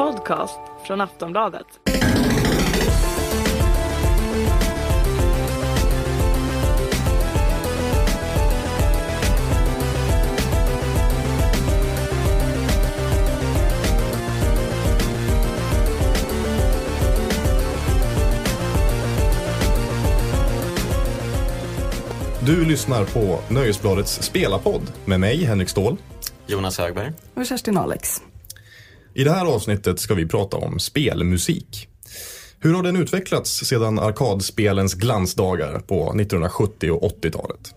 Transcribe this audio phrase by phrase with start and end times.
[0.00, 1.66] podcast från Aftonbladet.
[22.46, 25.96] Du lyssnar på Nöjesbladets spelarpodd med mig, Henrik Ståhl.
[26.46, 27.12] Jonas Högberg.
[27.34, 28.22] Och Kerstin Alex.
[29.20, 31.88] I det här avsnittet ska vi prata om spelmusik.
[32.58, 37.74] Hur har den utvecklats sedan arkadspelens glansdagar på 1970 och 80-talet?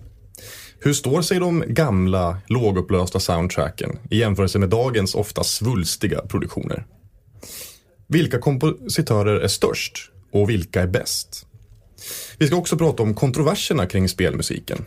[0.80, 6.86] Hur står sig de gamla, lågupplösta soundtracken i jämförelse med dagens ofta svulstiga produktioner?
[8.08, 11.46] Vilka kompositörer är störst och vilka är bäst?
[12.38, 14.86] Vi ska också prata om kontroverserna kring spelmusiken.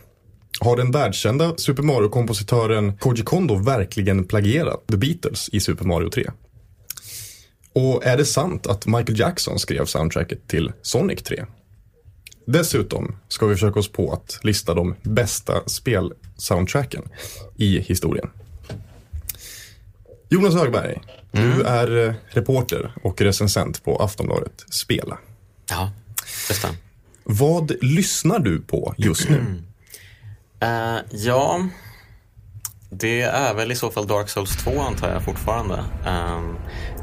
[0.59, 6.29] Har den världskända Super Mario-kompositören Koji Kondo verkligen plagierat The Beatles i Super Mario 3?
[7.73, 11.45] Och är det sant att Michael Jackson skrev soundtracket till Sonic 3?
[12.45, 17.03] Dessutom ska vi försöka oss på att lista de bästa spelsoundtracken
[17.55, 18.29] i historien.
[20.29, 21.01] Jonas Högberg,
[21.31, 25.17] du är eh, reporter och recensent på Aftonbladet Spela.
[25.69, 25.91] Ja,
[26.49, 26.69] just det.
[27.23, 29.43] Vad lyssnar du på just nu?
[30.59, 31.67] Eh, ja,
[32.89, 35.83] det är väl i så fall Dark Souls 2 antar jag fortfarande.
[36.05, 36.55] Ehm,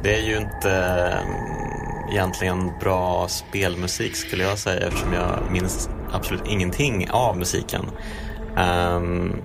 [0.05, 6.47] det är ju inte ehm, egentligen bra spelmusik skulle jag säga eftersom jag minns absolut
[6.47, 7.91] ingenting av musiken.
[8.57, 9.37] Um,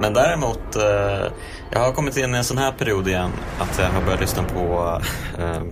[0.00, 1.32] men däremot, uh,
[1.70, 4.42] jag har kommit in i en sån här period igen att jag har börjat lyssna
[4.42, 5.00] på
[5.38, 5.62] uh,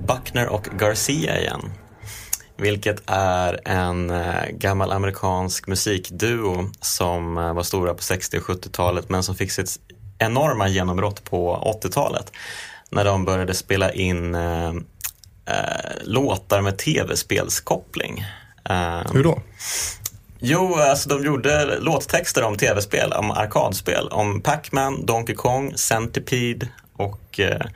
[0.06, 1.72] Buckner och Garcia igen.
[2.56, 9.08] Vilket är en uh, gammal amerikansk musikduo som eh, var stora på 60 och 70-talet
[9.08, 9.76] men som fick sitt
[10.18, 12.32] enorma genombrott på 80-talet.
[12.90, 14.68] När de började spela in eh,
[15.46, 18.24] eh, låtar med tv-spelskoppling.
[18.70, 19.42] Eh, Hur då?
[20.38, 27.40] Jo, alltså de gjorde låttexter om tv-spel, om arkadspel, om Pac-Man, Donkey Kong, Centipede och
[27.40, 27.66] eh,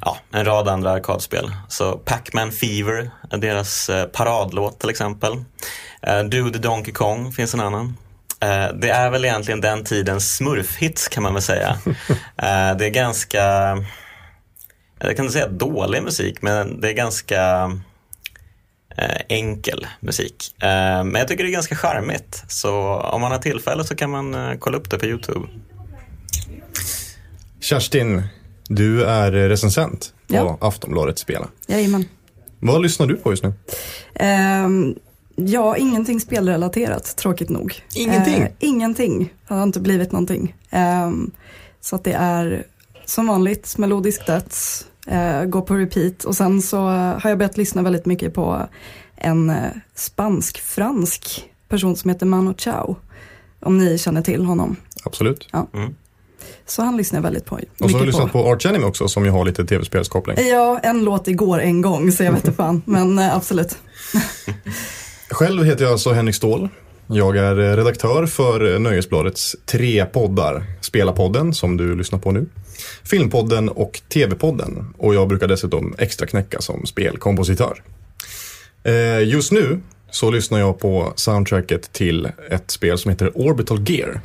[0.00, 1.50] ja, en rad andra arkadspel.
[1.68, 5.44] Så Pac-Man Fever deras paradlåt till exempel.
[6.52, 7.96] The Donkey Kong finns en annan.
[8.74, 11.78] Det är väl egentligen den tidens smurfhits kan man väl säga.
[12.78, 13.76] Det är ganska,
[14.98, 17.70] jag kan inte säga dålig musik, men det är ganska
[18.96, 20.54] eh, enkel musik.
[20.62, 20.68] Eh,
[21.04, 22.44] men jag tycker det är ganska charmigt.
[22.48, 25.48] Så om man har tillfälle så kan man eh, kolla upp det på Youtube.
[27.60, 28.22] Kerstin,
[28.68, 30.58] du är recensent på Ja.
[30.60, 31.48] Aftonbladet Spela.
[31.66, 32.04] Jajamän.
[32.60, 33.52] Vad lyssnar du på just nu?
[34.14, 34.94] Ehm,
[35.36, 37.74] ja, ingenting spelrelaterat, tråkigt nog.
[37.94, 38.34] Ingenting?
[38.42, 39.32] Eh, ingenting.
[39.48, 40.54] Det har inte blivit någonting.
[40.70, 41.30] Ehm,
[41.80, 42.66] så att det är
[43.06, 46.24] som vanligt melodisk döds, eh, går på repeat.
[46.24, 48.68] Och sen så har jag börjat lyssna väldigt mycket på
[49.16, 49.56] en eh,
[49.94, 52.96] spansk-fransk person som heter Manu Chao.
[53.60, 54.76] Om ni känner till honom.
[55.04, 55.48] Absolut.
[56.66, 57.60] Så han lyssnar väldigt på.
[57.80, 60.36] Och så har du lyssnat på Arch Enemy också som ju har lite tv-spelskoppling.
[60.48, 62.82] Ja, en låt igår en gång, så jag vet inte fan.
[62.84, 63.78] Men eh, absolut.
[65.30, 66.68] Själv heter jag alltså Henrik Ståhl.
[67.08, 70.64] Jag är redaktör för Nöjesbladets tre poddar.
[70.80, 72.46] Spelarpodden, som du lyssnar på nu.
[73.04, 74.84] Filmpodden och TV-podden.
[74.98, 77.82] Och jag brukar dessutom extra knäcka som spelkompositör.
[78.84, 79.80] Eh, just nu
[80.10, 84.20] så lyssnar jag på soundtracket till ett spel som heter Orbital Gear.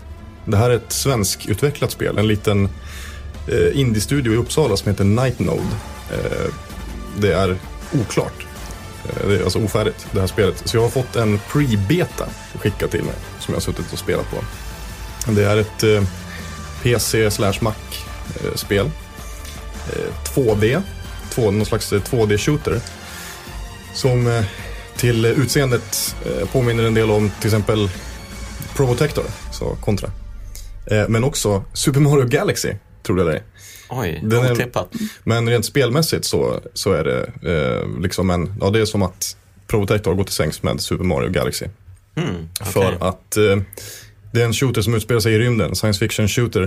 [0.45, 2.17] Det här är ett svenskutvecklat spel.
[2.17, 2.69] En liten
[3.47, 5.61] eh, indie-studio i Uppsala som heter Nightnode.
[6.11, 6.53] Eh,
[7.17, 7.57] det är
[8.01, 8.50] oklart.
[9.09, 10.61] Eh, det är alltså ofärdigt, det här spelet.
[10.65, 12.25] Så jag har fått en pre-beta
[12.59, 14.37] skickad till mig som jag har suttit och spelat på.
[15.31, 16.03] Det är ett eh,
[16.83, 18.85] PC slash Mac-spel.
[19.87, 20.81] Eh, 2D,
[21.37, 22.79] eh, någon slags eh, 2D-shooter.
[23.93, 24.43] Som
[24.97, 26.15] till utseendet
[26.51, 27.89] påminner en del om till exempel
[28.75, 30.09] Probotector, så kontra.
[31.07, 32.73] Men också Super Mario Galaxy,
[33.03, 33.43] tror jag det är.
[33.91, 34.91] Oj, Den är- otippat.
[35.23, 37.31] Men rent spelmässigt så, så är det
[37.81, 41.03] eh, liksom en, ja det är som att Probotector har gått till sängs med Super
[41.05, 41.65] Mario Galaxy.
[42.15, 42.29] Mm,
[42.61, 42.73] okej.
[42.73, 43.55] För att eh,
[44.33, 46.61] det är en shooter som utspelar sig i rymden, science fiction shooter.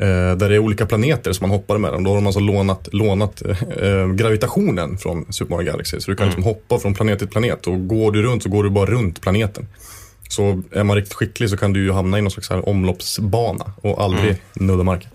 [0.00, 0.06] Eh,
[0.36, 2.04] där det är olika planeter som man hoppar mellan.
[2.04, 3.42] Då har de alltså lånat, lånat
[3.82, 6.00] eh, gravitationen från Super Mario Galaxy.
[6.00, 8.64] Så du kan liksom hoppa från planet till planet och går du runt så går
[8.64, 9.66] du bara runt planeten.
[10.28, 13.72] Så är man riktigt skicklig så kan du ju hamna i någon slags här omloppsbana
[13.82, 15.10] och aldrig nudda marken.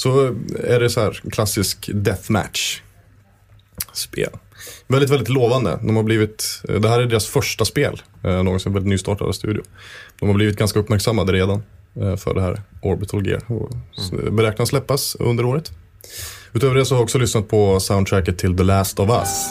[0.00, 2.80] Så är det så här klassisk deathmatch
[3.92, 4.30] spel.
[4.88, 5.78] Väldigt, väldigt lovande.
[5.82, 9.62] De har blivit, det här är deras första spel, eh, någonsin väldigt nystartade studio.
[10.20, 11.62] De har blivit ganska uppmärksammade redan
[12.00, 15.72] eh, för det här Orbital Gear och s- beräknas släppas under året.
[16.52, 19.50] Utöver det så har jag också lyssnat på soundtracket till The Last of Us.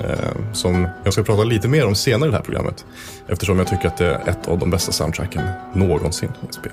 [0.00, 2.84] Eh, som jag ska prata lite mer om senare i det här programmet.
[3.28, 5.42] Eftersom jag tycker att det är ett av de bästa soundtracken
[5.74, 6.72] någonsin i ett spel.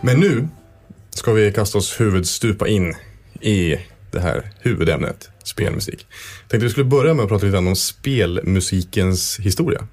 [0.00, 0.48] Men nu
[1.16, 2.94] ska vi kasta oss huvudstupa in
[3.40, 3.76] i
[4.10, 6.06] det här huvudämnet, spelmusik.
[6.42, 9.86] Jag tänkte vi skulle börja med att prata lite om spelmusikens historia.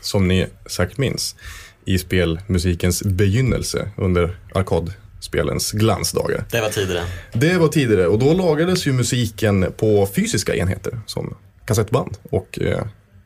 [0.00, 1.36] Som ni säkert minns
[1.84, 6.44] i spelmusikens begynnelse under arkadspelens glansdagar.
[6.50, 7.04] Det var tidigare.
[7.32, 12.84] Det var tidigare och då lagades ju musiken på fysiska enheter som kassettband och eh,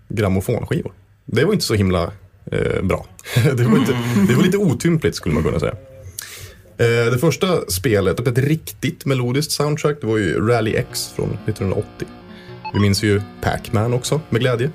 [0.08, 0.92] grammofonskivor.
[1.24, 2.12] Det var inte så himla
[2.52, 3.06] eh, bra.
[3.34, 3.92] det, var inte,
[4.28, 5.76] det var lite otympligt skulle man kunna säga.
[6.78, 12.08] Eh, det första spelet, ett riktigt melodiskt soundtrack, det var ju Rally X från 1980.
[12.74, 14.70] Vi minns ju Pac-Man också med glädje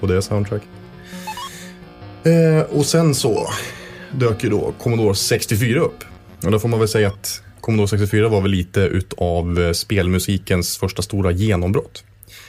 [0.00, 0.68] och det soundtracket.
[2.24, 3.48] Eh, och sen så
[4.12, 6.04] dök ju då Commodore 64 upp.
[6.44, 10.78] Och då får man väl säga att Commodore 64 var väl lite utav eh, spelmusikens
[10.78, 12.04] första stora genombrott.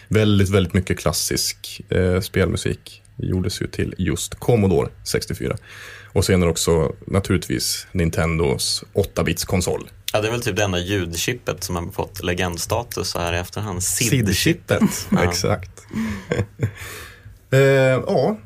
[0.08, 5.58] Väldigt, väldigt mycket klassisk eh, spelmusik gjordes ju till just Commodore 64.
[6.14, 9.90] Och senare också naturligtvis Nintendos 8-bits-konsol.
[10.14, 13.38] Ja, det är väl typ det enda ljudchippet som har fått legendstatus så här i
[13.38, 13.84] efterhand.
[13.84, 14.82] SID-chippet.
[14.82, 15.24] SID-chippet, Ja.
[15.24, 15.82] exakt.
[17.52, 18.38] eh, ja,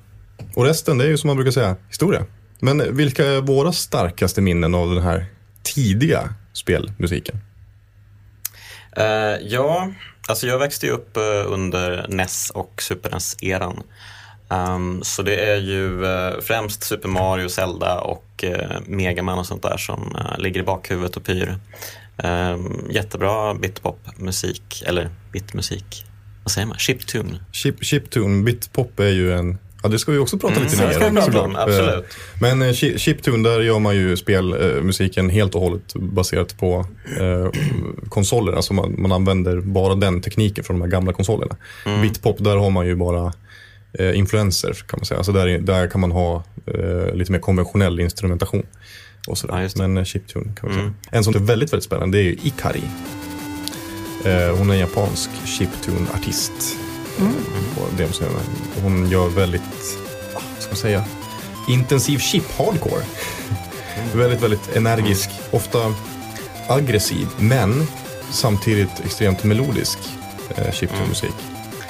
[0.55, 2.25] och resten det är ju som man brukar säga historia.
[2.59, 5.25] Men vilka är våra starkaste minnen av den här
[5.63, 7.35] tidiga spelmusiken?
[8.97, 9.05] Eh,
[9.41, 9.91] ja,
[10.27, 13.83] alltså jag växte ju upp eh, under NES och Super NES-eran.
[14.51, 19.61] Ehm, så det är ju eh, främst Super Mario, Zelda och uh, Megaman och sånt
[19.63, 21.55] där som eh, ligger i bakhuvudet och pyr.
[22.23, 26.05] Um, jättebra bitpop-musik, eller bitmusik,
[26.43, 26.77] vad säger man?
[26.77, 27.39] Chiptune.
[27.51, 29.57] Chip, chiptune, bitpop är ju en...
[29.83, 31.51] Ja, det ska vi också prata Mm, lite mer om, såklart.
[31.55, 31.93] absolut.
[32.05, 36.85] Eh, Men eh, chi- chiptune, där gör man ju spelmusiken helt och hållet baserat på
[37.19, 37.49] eh,
[38.09, 38.53] konsoler.
[38.53, 41.55] Alltså man, man använder bara den tekniken från de här gamla konsolerna.
[41.85, 42.01] Mm.
[42.01, 43.33] Bitpop, där har man ju bara
[43.93, 45.17] eh, influenser kan man säga.
[45.17, 48.65] Alltså där, där kan man ha eh, lite mer konventionell instrumentation.
[49.27, 49.61] Och sådär.
[49.61, 49.69] Ja.
[49.75, 50.93] Men eh, chiptune kan man Mm.
[51.03, 51.17] säga.
[51.17, 52.83] En som är väldigt, väldigt spännande det är ju Ikari.
[54.25, 56.77] Eh, hon är en japansk chiptune-artist.
[57.19, 57.33] Mm.
[58.83, 59.61] Hon gör väldigt,
[60.33, 61.03] vad ska man säga,
[61.69, 63.03] intensiv chip-hardcore.
[64.13, 65.79] väldigt, väldigt energisk, ofta
[66.67, 67.83] aggressiv, men
[68.31, 69.99] samtidigt extremt melodisk
[70.55, 71.33] eh, chiptune-musik.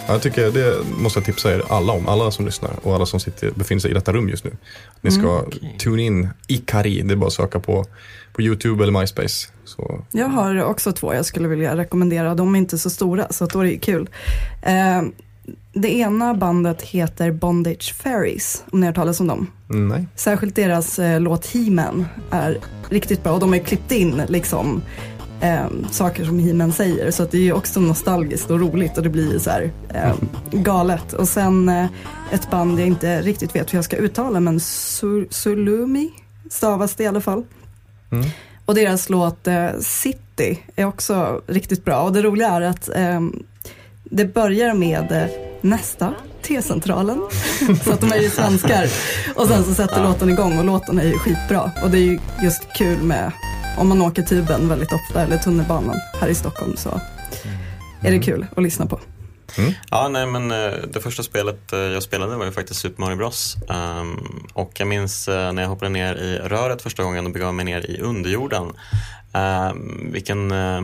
[0.07, 3.05] Ja, Jag tycker det måste jag tipsa er alla om, alla som lyssnar och alla
[3.05, 4.51] som sitter, befinner sig i detta rum just nu.
[5.01, 5.75] Ni ska okej.
[5.79, 7.85] tune in Ikari, det är bara att söka på,
[8.33, 9.47] på YouTube eller MySpace.
[9.65, 12.35] Så, Jag har också två jag skulle vilja rekommendera.
[12.35, 14.09] De är inte så stora så då är det kul.
[14.61, 15.01] Eh,
[15.73, 19.47] det ena bandet heter Bondage Fairies, om ni har talas om dem.
[19.69, 20.07] mm, nej.
[20.15, 22.57] Särskilt deras eh, låt He-Man är
[22.89, 24.81] riktigt bra och de har klippt in liksom
[25.41, 29.03] eh, saker som He-Man säger så att det är ju också nostalgiskt och roligt och
[29.03, 30.13] det blir så här eh,
[30.51, 31.13] galet.
[31.13, 31.85] Och sen eh,
[32.31, 36.09] ett band jag inte riktigt vet hur jag ska uttala men Sur- Sulumi
[36.49, 37.43] stavas det i alla fall.
[38.11, 38.25] Mm.
[38.65, 43.21] Och deras låt eh, City är också riktigt bra och det roliga är att eh,
[44.03, 45.27] det börjar med eh,
[45.61, 47.21] nästa T-centralen.
[47.83, 48.87] så att de är ju svenskar.
[49.35, 51.71] Och sen så sätter låten igång och låten är ju skitbra.
[51.83, 53.31] Och det är ju just kul med
[53.77, 57.01] om man åker tuben väldigt ofta eller tunnelbanan här i Stockholm så
[58.01, 58.99] är det kul att lyssna på.
[59.89, 63.15] Ja, nej men eh, det första spelet eh, jag spelade var ju faktiskt Super Mario
[63.15, 63.57] Bros.
[63.69, 64.17] Ehm,
[64.53, 67.65] och jag minns eh, när jag hoppade ner i röret första gången och begav mig
[67.65, 68.73] ner i underjorden.
[69.33, 70.81] Um, vilken, eh,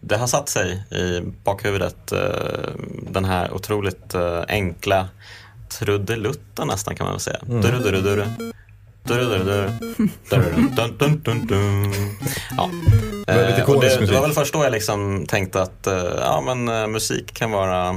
[0.00, 2.70] det har satt sig i bakhuvudet, eh,
[3.02, 5.08] den här otroligt eh, enkla
[5.78, 7.38] trudelutten nästan kan man väl säga.
[7.46, 8.52] Dun, dun, dun, dun.
[12.56, 12.70] Ja.
[13.26, 16.68] Eh, och det, det var väl först då jag liksom tänkte att eh, ja, men,
[16.68, 17.94] eh, musik kan vara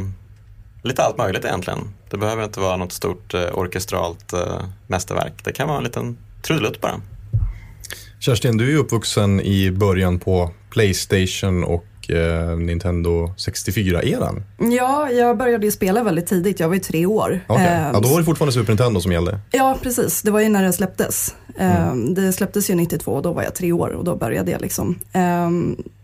[0.83, 1.79] lite allt möjligt egentligen.
[2.09, 4.33] Det behöver inte vara något stort eh, orkestralt
[4.87, 5.33] mästerverk.
[5.43, 7.01] Det kan vara en liten trudelutt bara.
[8.19, 14.41] Kerstin, du är ju uppvuxen i början på Playstation och eh, Nintendo 64-eran.
[14.77, 16.59] Ja, jag började ju spela väldigt tidigt.
[16.59, 17.39] Jag var ju tre år.
[17.47, 17.65] Okej.
[17.65, 19.39] Eh, Ja, då var det fortfarande Super Nintendo som gällde.
[19.51, 20.21] Ja, precis.
[20.21, 21.35] Det var ju när det släpptes.
[21.57, 24.61] Eh, Det släpptes ju 92 och då var jag tre år och då började jag
[24.61, 24.99] liksom.
[25.13, 25.49] Eh,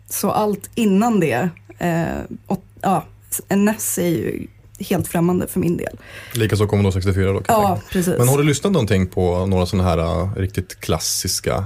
[0.10, 2.04] så allt innan det, eh,
[2.48, 3.04] och, ja,
[3.50, 4.48] NES är ju
[4.80, 5.98] helt främmande för min del.
[6.34, 7.42] Likaså Commodore 64 då.
[7.48, 8.18] Ja, precis.
[8.18, 11.66] Men har du lyssnat någonting på några sådana här uh, riktigt klassiska,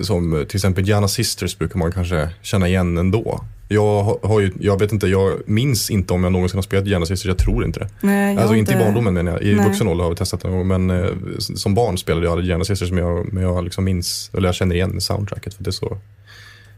[0.00, 3.44] som uh, till exempel Gianna Sisters brukar man kanske känna igen ändå.
[3.72, 7.06] Jag har, ju, jag vet inte, jag minns inte om jag någonsin har spelat Gianna
[7.06, 7.88] Sisters, jag tror inte det.
[8.00, 9.66] Nej, Alltså inte i barndomen menar jag, i Nej.
[9.66, 10.48] vuxen ålder har vi testat det.
[10.48, 11.06] Men eh,
[11.38, 14.74] som barn spelade jag Gianna Sisters men jag, men jag liksom minns, eller jag känner
[14.74, 15.98] igen soundtracket för det är så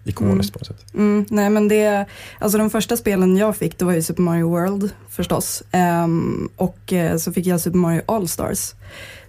[0.04, 0.95] ikoniskt på något sätt.
[0.95, 2.07] Mm, nej men det,
[2.38, 5.62] alltså de första spelen jag fick det var ju Super Mario World förstås.
[5.71, 8.75] Ehm, och eh, så fick jag Super Mario All-Stars.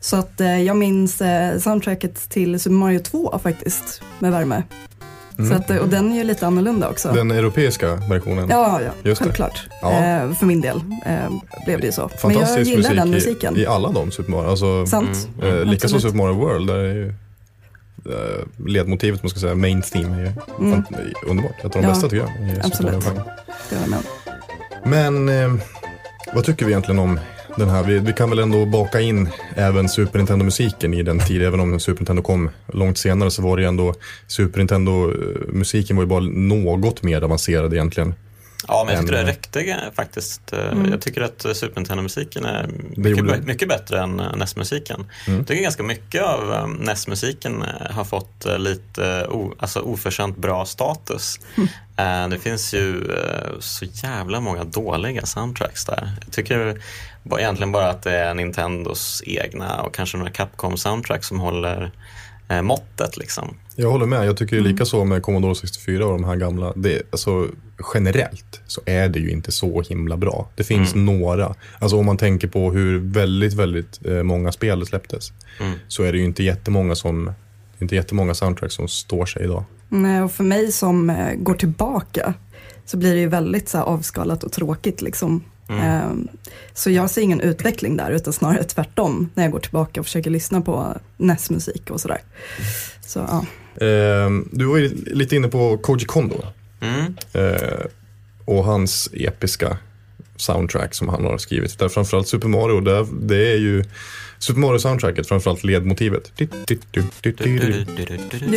[0.03, 4.63] Så att eh, jag minns eh, soundtracket till Super Mario 2 faktiskt med värme.
[5.49, 7.11] Så att, eh, och den är ju lite annorlunda också.
[7.11, 8.47] Den europeiska versionen.
[8.49, 9.61] Ja, ja, Just självklart.
[9.81, 9.91] Ja.
[9.91, 11.15] Eh, för min del eh,
[11.65, 12.01] blev det ju så.
[12.01, 13.57] Men jag Fantastisk gillar musik den i, musiken.
[13.57, 14.49] i alla de Super Mario.
[14.49, 15.27] Alltså, Sant.
[15.43, 15.99] eh, likaså.
[15.99, 16.67] Super Mario World.
[16.67, 17.13] Där är ju,
[18.67, 20.85] ledmotivet, man ska säga, main theme är fan,
[21.27, 21.59] underbart.
[21.59, 21.89] Ett av de Mm.
[21.89, 22.49] Ja, bästa tycker jag.
[22.57, 22.91] i absolut.
[23.69, 25.27] Det håller jag med.
[25.27, 25.59] Men
[26.33, 27.19] vad tycker vi egentligen om
[27.57, 27.83] den här?
[27.83, 31.47] Vi, vi kan väl ändå baka in även Super Nintendo-musiken i den tiden.
[31.47, 33.93] Även om Super Nintendo kom långt senare så var det ju ändå
[34.27, 38.13] Super Nintendo-musiken var ju bara något mer avancerad egentligen.
[38.67, 40.53] Ja, men jag tycker En- det räckte faktiskt.
[40.53, 40.59] Eh,
[40.91, 42.67] Jag tycker att eh, Super Nintendo-musiken är
[42.97, 45.05] mycket, mycket bättre än eh, NES-musiken.
[45.27, 51.39] Jag tycker ganska mycket av NES-musiken har fått lite o, alltså oförtjänt bra status.
[51.97, 53.03] Eh, Det finns ju
[53.59, 56.11] så jävla många dåliga soundtracks där.
[56.25, 56.81] Jag tycker
[57.39, 61.91] egentligen bara att det är Nintendos egna och kanske några Capcom-soundtracks som håller
[62.61, 63.55] måttet liksom.
[63.75, 64.27] Jag håller med.
[64.27, 66.73] Jag tycker ju lika så med Commodore 64 och de här gamla.
[66.75, 67.47] Det, alltså,
[67.93, 70.49] generellt så är det ju inte så himla bra.
[70.55, 71.55] Det finns några.
[71.79, 75.31] Alltså om man tänker på hur väldigt, väldigt eh, många spel släpptes.
[75.59, 75.73] Mm.
[75.87, 77.31] Så är det ju inte jättemånga som
[77.79, 79.63] inte jättemånga soundtracks som står sig idag.
[79.89, 82.33] Nej, och för mig som eh, går tillbaka
[82.85, 85.01] så blir det ju väldigt så här, avskalat och tråkigt.
[85.01, 85.43] Liksom.
[85.69, 86.27] Ehm,
[86.73, 90.29] så jag ser ingen utveckling där, utan snarare tvärtom när jag går tillbaka och försöker
[90.29, 92.21] lyssna på NES-musik och sådär.
[93.01, 93.45] Så ja.
[93.75, 96.35] Eh, du var ju lite inne på Koji Kondo
[96.81, 97.15] Mm.
[97.33, 97.85] eh,
[98.45, 99.77] och hans episka
[100.35, 101.79] soundtrack som han har skrivit.
[101.79, 103.83] Där framförallt Super Mario, där, det är ju
[104.43, 106.31] Super Mario-soundtracket, framförallt ledmotivet.
[106.35, 106.43] Det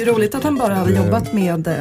[0.02, 1.74] är roligt att han bara hade jobbat med eh,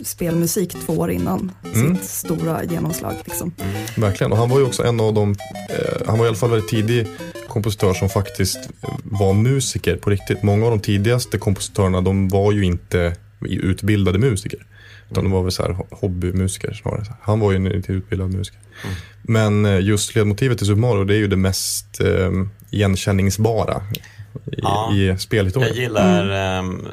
[0.00, 1.96] spelmusik två år innan Mm.
[1.96, 3.14] sitt stora genomslag.
[3.24, 3.52] Liksom.
[3.96, 5.30] Verkligen, och han var ju också en av de,
[5.70, 7.06] eh, han var i alla fall väldigt tidig
[7.48, 10.42] kompositör som faktiskt eh, var musiker på riktigt.
[10.42, 14.66] Många av de tidigaste kompositörerna, de var ju inte utbildade musiker.
[15.10, 17.04] Utan de var väl så här hobbymusiker snarare.
[17.22, 18.60] Han var ju en utbildad musiker.
[19.22, 22.30] Men eh, just ledmotivet till Super Mario, det är ju det mest eh,
[22.70, 23.82] igenkänningsbara
[24.46, 24.92] i, Ja.
[24.94, 25.68] i spelhistorien.
[25.74, 26.86] Jag gillar, ehm,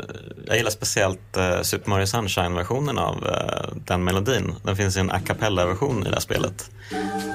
[0.48, 4.52] jag gillar speciellt eh, Super Mario Sunshine-versionen av eh, den melodin.
[4.64, 6.70] Den finns i en a cappella-version i det här spelet.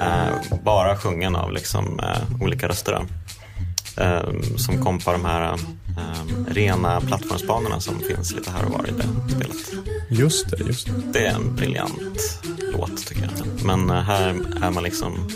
[0.01, 2.99] Eh, bara sjungen av liksom, eh, olika röster.
[3.97, 5.57] Ehm, som kompar de här
[5.97, 9.73] ehm, rena plattformsbanorna som finns lite här och var i det spelet.
[10.09, 10.93] Just det, just det.
[11.13, 12.39] Det är en briljant
[12.77, 13.65] låt tycker jag.
[13.65, 14.27] Men eh, här
[14.61, 15.29] är man liksom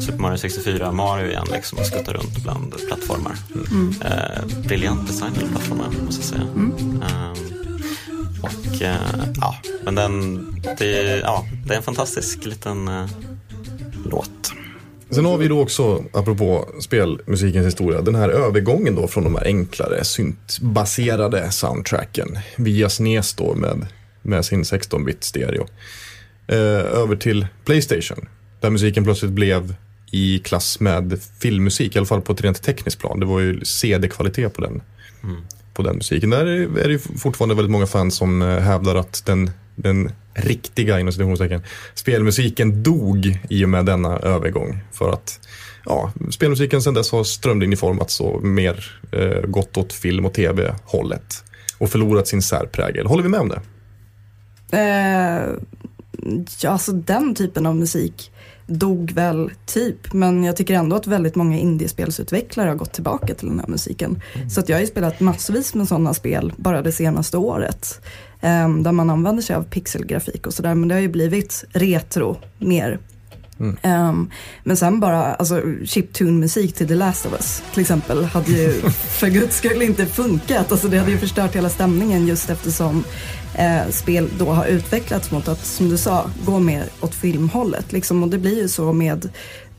[0.00, 3.36] Super Mario 64 Mario igen liksom och skuttar runt bland plattformar.
[4.04, 6.48] Eh, briljant designade plattformar måste jag säga.
[7.02, 7.32] Eh,
[8.42, 10.44] och eh, ja, men den,
[10.78, 13.06] det, ja, det är en fantastisk liten eh,
[14.04, 14.52] låt.
[15.10, 19.44] Sen har vi då också, apropå spelmusikens historia, den här övergången då från de här
[19.44, 23.86] enklare syntbaserade soundtracken via SNES då med,
[24.22, 25.66] med sin 16-bit stereo.
[26.48, 26.58] Eh,
[27.02, 28.28] över till Playstation,
[28.60, 29.74] där musiken plötsligt blev
[30.10, 33.20] i klass med filmmusik, i alla fall på ett rent tekniskt plan.
[33.20, 34.82] Det var ju CD-kvalitet på den,
[35.74, 36.30] på den musiken.
[36.30, 36.46] Där
[36.78, 41.62] är det fortfarande väldigt många fans som eh, hävdar att den, den riktiga inom citationstecken,
[41.94, 44.78] spelmusiken dog i och med denna övergång.
[44.92, 45.40] För att
[45.84, 51.44] ja, spelmusiken sedan dess har strömlinjeformats och mer eh, gått åt film och tv-hållet.
[51.78, 53.06] Och förlorat sin särprägel.
[53.06, 53.60] Håller vi med om det?
[54.72, 55.42] Eh,
[56.60, 58.30] ja, alltså den typen av musik
[58.66, 63.48] dog väl typ, men jag tycker ändå att väldigt många indiespelsutvecklare har gått tillbaka till
[63.48, 64.22] den här musiken.
[64.50, 68.00] Så att jag har ju spelat massvis med sådana spel bara det senaste året.
[68.40, 72.36] Eh, där man använder sig av pixelgrafik och sådär, men det har ju blivit retro
[72.58, 72.98] mer.
[73.82, 74.30] Ehm,
[74.64, 79.28] men sen bara, alltså chiptune-musik till The Last of Us till exempel hade ju för
[79.28, 80.72] guds skull inte funkat.
[80.72, 83.04] Alltså det hade ju förstört hela stämningen just eftersom
[83.54, 87.92] eh, spel då har utvecklats mot att, som du sa, gå mer åt filmhållet.
[87.92, 88.22] Liksom.
[88.22, 89.28] Och det blir ju så med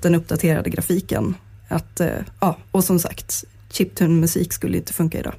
[0.01, 1.35] den uppdaterade grafiken.
[1.67, 5.33] Att, eh, ja, och som sagt, chiptune-musik skulle inte funka idag.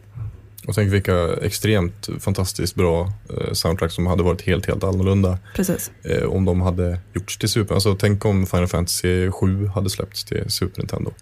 [0.66, 5.90] Och tänk vilka extremt fantastiskt bra eh, soundtrack som hade varit helt, helt annorlunda Precis.
[6.04, 7.74] eh, om de hade gjorts till Super.
[7.74, 11.12] Alltså tänk om Final Fantasy 7 hade släppts till Super Nintendo.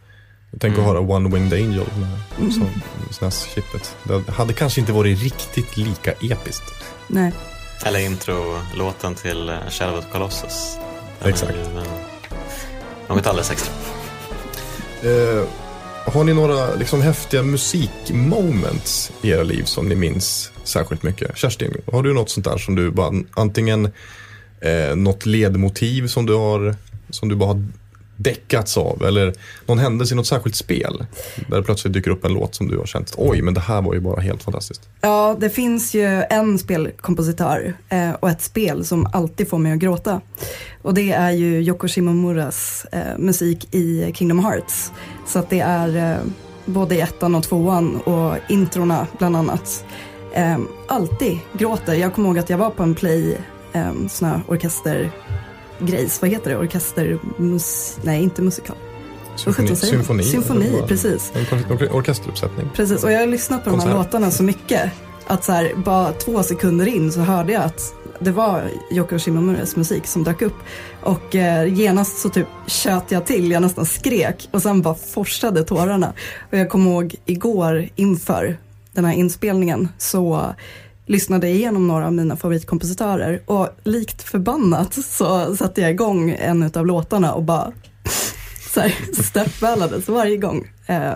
[0.60, 1.86] Tänk att höra One Winged Angel
[2.38, 2.68] med som
[3.10, 3.96] SNES-chippet.
[4.04, 6.84] Det hade kanske inte varit riktigt lika episkt.
[7.06, 7.32] Nej.
[7.84, 10.78] Eller intro-låten till eh, Shadow of the Colossus.
[11.20, 11.52] Den Exakt.
[11.52, 13.74] Är något alldeles extra.
[15.02, 15.44] Eh,
[16.10, 21.36] har ni några liksom, häftiga musikmoments i era liv som ni minns särskilt mycket?
[21.36, 23.84] Kerstin, har du något sånt där som du bara, antingen
[24.60, 26.76] eh, något ledmotiv som du har,
[27.10, 27.64] som du bara har
[28.18, 29.34] däckats av eller
[29.66, 31.04] någon händelse i något särskilt spel
[31.48, 33.82] där det plötsligt dyker upp en låt som du har känt, oj, men det här
[33.82, 34.88] var ju bara helt fantastiskt.
[35.00, 39.78] Ja, det finns ju en spelkompositör eh, och ett spel som alltid får mig att
[39.78, 40.20] gråta.
[40.82, 44.92] Och det är ju Yoko Shimomuras eh, musik i Kingdom Hearts.
[45.26, 46.18] Så att det är eh,
[46.64, 49.84] både i ettan och tvåan och introna bland annat.
[50.32, 50.58] Eh,
[50.88, 51.94] alltid gråter.
[51.94, 53.38] Jag kommer ihåg att jag var på en play,
[53.72, 55.10] eh, sån här orkester
[55.78, 57.98] grejs, vad heter det, orkestermus...
[58.02, 58.76] Nej, inte musikal.
[59.36, 61.32] Symfoni, symfoni, Symfoni, precis.
[61.34, 62.70] En or- orkesteruppsättning.
[62.74, 64.06] Precis, och jag har lyssnat på de här Konsert.
[64.06, 64.90] låtarna så mycket
[65.26, 69.76] att så här, bara två sekunder in så hörde jag att det var Yoko Shimamuras
[69.76, 70.54] musik som dök upp.
[71.02, 75.64] Och eh, genast så typ tjöt jag till, jag nästan skrek och sen bara forsade
[75.64, 76.12] tårarna.
[76.52, 78.58] Och jag kommer ihåg igår inför
[78.92, 80.54] den här inspelningen så
[81.08, 86.86] lyssnade igenom några av mina favoritkompositörer och likt förbannat så satte jag igång en av
[86.86, 87.72] låtarna och bara
[88.74, 90.72] så här, steppballades varje gång.
[90.86, 91.14] Eh,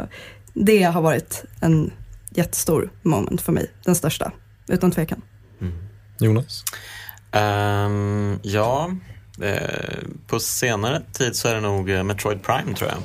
[0.55, 1.93] det har varit en
[2.31, 4.33] jättestor moment för mig, den största,
[4.69, 5.23] utan tvekan.
[6.19, 6.65] Jonas?
[7.33, 8.91] Ehm, ja,
[9.43, 12.99] eh, på senare tid så är det nog eh, Metroid Prime tror jag.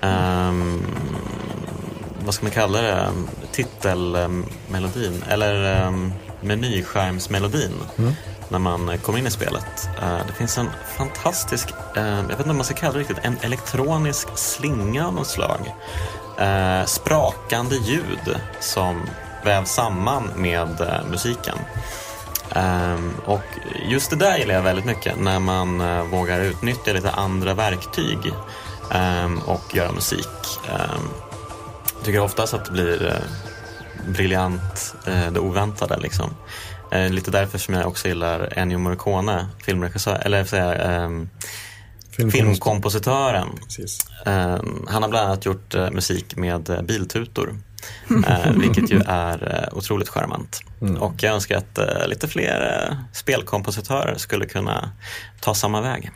[0.00, 0.82] Ehm,
[2.24, 3.08] vad ska man kalla det?
[3.52, 7.72] Titelmelodin eller um, menyskärmsmelodin
[8.48, 9.88] när man kommer in i spelet.
[10.02, 13.18] Eh, det finns en fantastisk, eh, jag vet inte om man ska kalla det riktigt,
[13.22, 15.74] en elektronisk slinga av något slag.
[16.38, 19.00] Eh, sprakande ljud som
[19.44, 21.58] vävs samman med musiken.
[22.54, 23.42] Ehm, och
[23.88, 28.18] just det där gillar jag väldigt mycket när man eh, vågar utnyttja lite andra verktyg
[28.90, 30.28] ehm, och göra musik.
[30.68, 31.29] Um,
[32.00, 36.30] jag tycker oftast att det blir uh, briljant, eh, det oväntade liksom.
[36.92, 41.28] Eh, lite därför som jag också gillar Ennio Morricone, filmregissör, eller säga, ehm,
[42.10, 43.48] Film- filmkompositören.
[43.64, 43.98] Precis.
[44.26, 47.56] Eh, han har bland annat gjort eh, musik med eh, biltutor.
[48.28, 50.60] Eh, vilket ju är eh, otroligt charmant.
[50.98, 54.90] Och jag önskar att eh, lite fler eh, spelkompositörer skulle kunna
[55.40, 56.10] ta samma väg.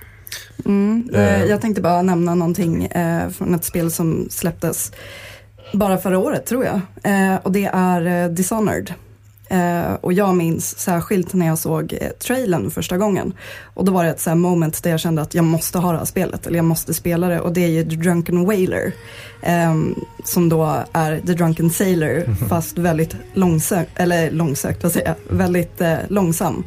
[0.64, 1.34] Mm, Eh.
[1.42, 4.92] eh, jag tänkte bara nämna någonting eh, från ett spel som släpptes
[5.74, 6.80] bara förra året tror jag.
[7.02, 8.94] Eh, och det är eh, Dishonored.
[9.48, 13.32] Eh, och jag minns särskilt när jag såg eh, trailern första gången.
[13.74, 15.98] Och då var det ett så moment där jag kände att jag måste ha det
[15.98, 17.40] här spelet, eller jag måste spela det.
[17.40, 18.92] Och det är ju The Drunken Whaler.
[19.42, 25.36] ehm, som då är The Drunken Sailor, fast väldigt långsökt, eller långsökt, vad säger jag,
[25.36, 26.64] väldigt eh, långsam.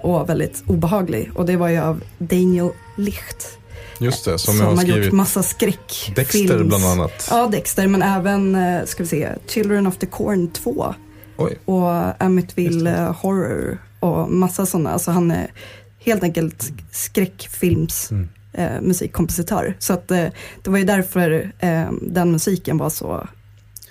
[0.00, 1.30] Och väldigt obehaglig.
[1.34, 3.58] Och det var ju av Daniel Licht.
[4.00, 5.04] Just det, som, Som, har har skrivit.
[5.04, 6.12] gjort massa skräck.
[6.16, 7.26] Dexter bland annat.
[7.30, 10.94] Ja, Dexter, men även, eh, ska vi se, Children of the Corn 2
[11.36, 11.58] Oj.
[11.64, 14.90] och Amityville eh, Horror och massa sådana.
[14.90, 15.50] Alltså han är
[15.98, 18.28] helt enkelt skräckfilms Mm.
[18.52, 19.76] eh, musikkompositör.
[19.78, 20.26] Så att, eh,
[20.62, 23.28] det var ju därför eh, den musiken var så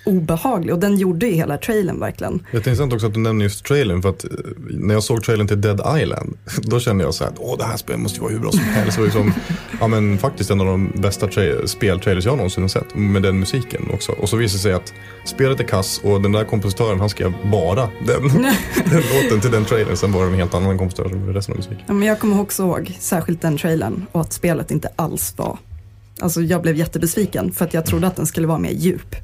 [0.06, 2.42] obehaglig och den gjorde ju hela trailern verkligen.
[2.50, 5.22] Det är intressant också att du nämner just trailern för att eh, när jag såg
[5.22, 8.16] trailern till Dead Island då kände jag så här att åh det här spelet måste
[8.16, 8.98] ju vara hur bra som helst.
[8.98, 9.32] Det liksom,
[9.80, 13.38] ja men faktiskt en av de bästa tra- speltrailers jag någonsin har sett med den
[13.40, 14.12] musiken också.
[14.12, 14.92] Och så visar det sig att
[15.24, 18.22] spelet är kass och den där kompositören han skrev bara den,
[18.90, 19.96] den låten till den trailern.
[19.96, 21.84] Sen var det en helt annan kompositör som resten av musiken.
[21.86, 25.58] Ja, men jag kommer också ihåg särskilt den trailern och att spelet inte alls var,
[26.20, 29.16] alltså jag blev jättebesviken för att jag trodde att den skulle vara mer djup.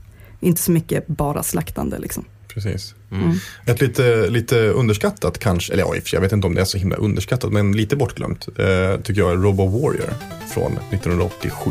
[0.42, 2.24] Inte så mycket bara slaktande liksom.
[2.48, 2.94] Precis.
[3.12, 3.32] Mm.
[3.66, 6.96] Ett lite, lite underskattat kanske, eller ja, jag vet inte om det är så himla
[6.96, 10.14] underskattat, men lite bortglömt eh, tycker jag är Robo Warrior
[10.54, 11.70] från 1987.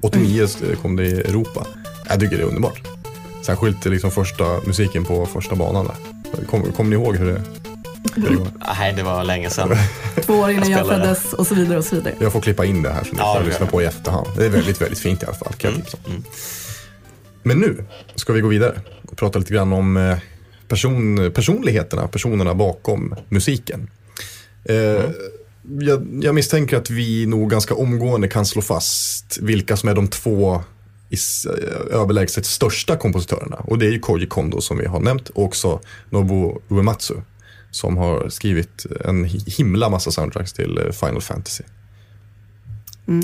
[0.00, 0.46] 89
[0.82, 1.66] kom det i Europa.
[2.08, 2.80] Jag tycker det är underbart.
[3.46, 6.44] Särskilt liksom första musiken på första banan där.
[6.46, 7.42] Kommer kom ni ihåg hur det,
[8.34, 8.46] går?
[8.78, 9.76] Nej, det var länge sedan.
[10.22, 11.14] Två år innan jag spelade.
[11.14, 12.14] föddes och så vidare och så vidare.
[12.20, 14.26] Jag får klippa in det här så ni Ja, får lyssna på i efterhand.
[14.36, 15.52] Det är väldigt, väldigt fint i alla fall.
[15.52, 15.82] Kan jag Mm.
[15.84, 16.10] tipsa om.
[16.10, 16.24] Mm.
[17.46, 20.18] Men nu ska vi gå vidare och prata lite grann om eh,
[20.68, 23.90] person, personligheterna, personerna bakom musiken.
[24.68, 25.12] Mm.
[25.80, 30.08] jag, jag misstänker att vi nog ganska omgående kan slå fast vilka som är de
[30.08, 33.56] två eh, överlägset största kompositörerna.
[33.56, 35.80] Och det är ju Koji Kondo som vi har nämnt och också
[36.10, 37.14] Nobuo Uematsu
[37.70, 41.64] som har skrivit en himla massa soundtracks till Final Fantasy.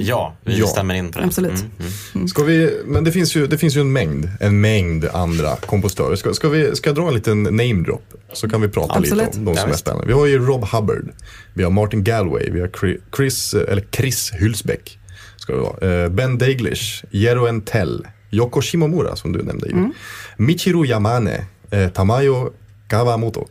[0.00, 0.66] Ja, vi Ja.
[0.66, 1.24] stämmer in på det.
[1.24, 1.50] Absolut.
[1.60, 2.28] Mm, mm.
[2.28, 6.16] Ska vi, men det finns, ju, det finns ju en mängd, en mängd andra kompositörer.
[6.16, 8.02] Ska, ska, vi, ska jag dra en liten name drop?
[8.32, 9.26] Så kan vi prata Absolut.
[9.26, 9.80] lite om de Ja, som är visst.
[9.80, 10.06] spännande.
[10.06, 11.08] Vi har ju Rob Hubbard,
[11.54, 14.98] vi har Martin Galway, vi har Chri- Chris, eller Chris Hylsbeck.
[15.36, 16.02] Ska det vara.
[16.04, 19.92] Eh, Ben Daglish, Jeroen Tell, Yoko Shimomura som du nämnde ju.
[20.36, 22.52] Michiru Yamane, eh, Tamayo
[22.92, 23.40] Kawamoto.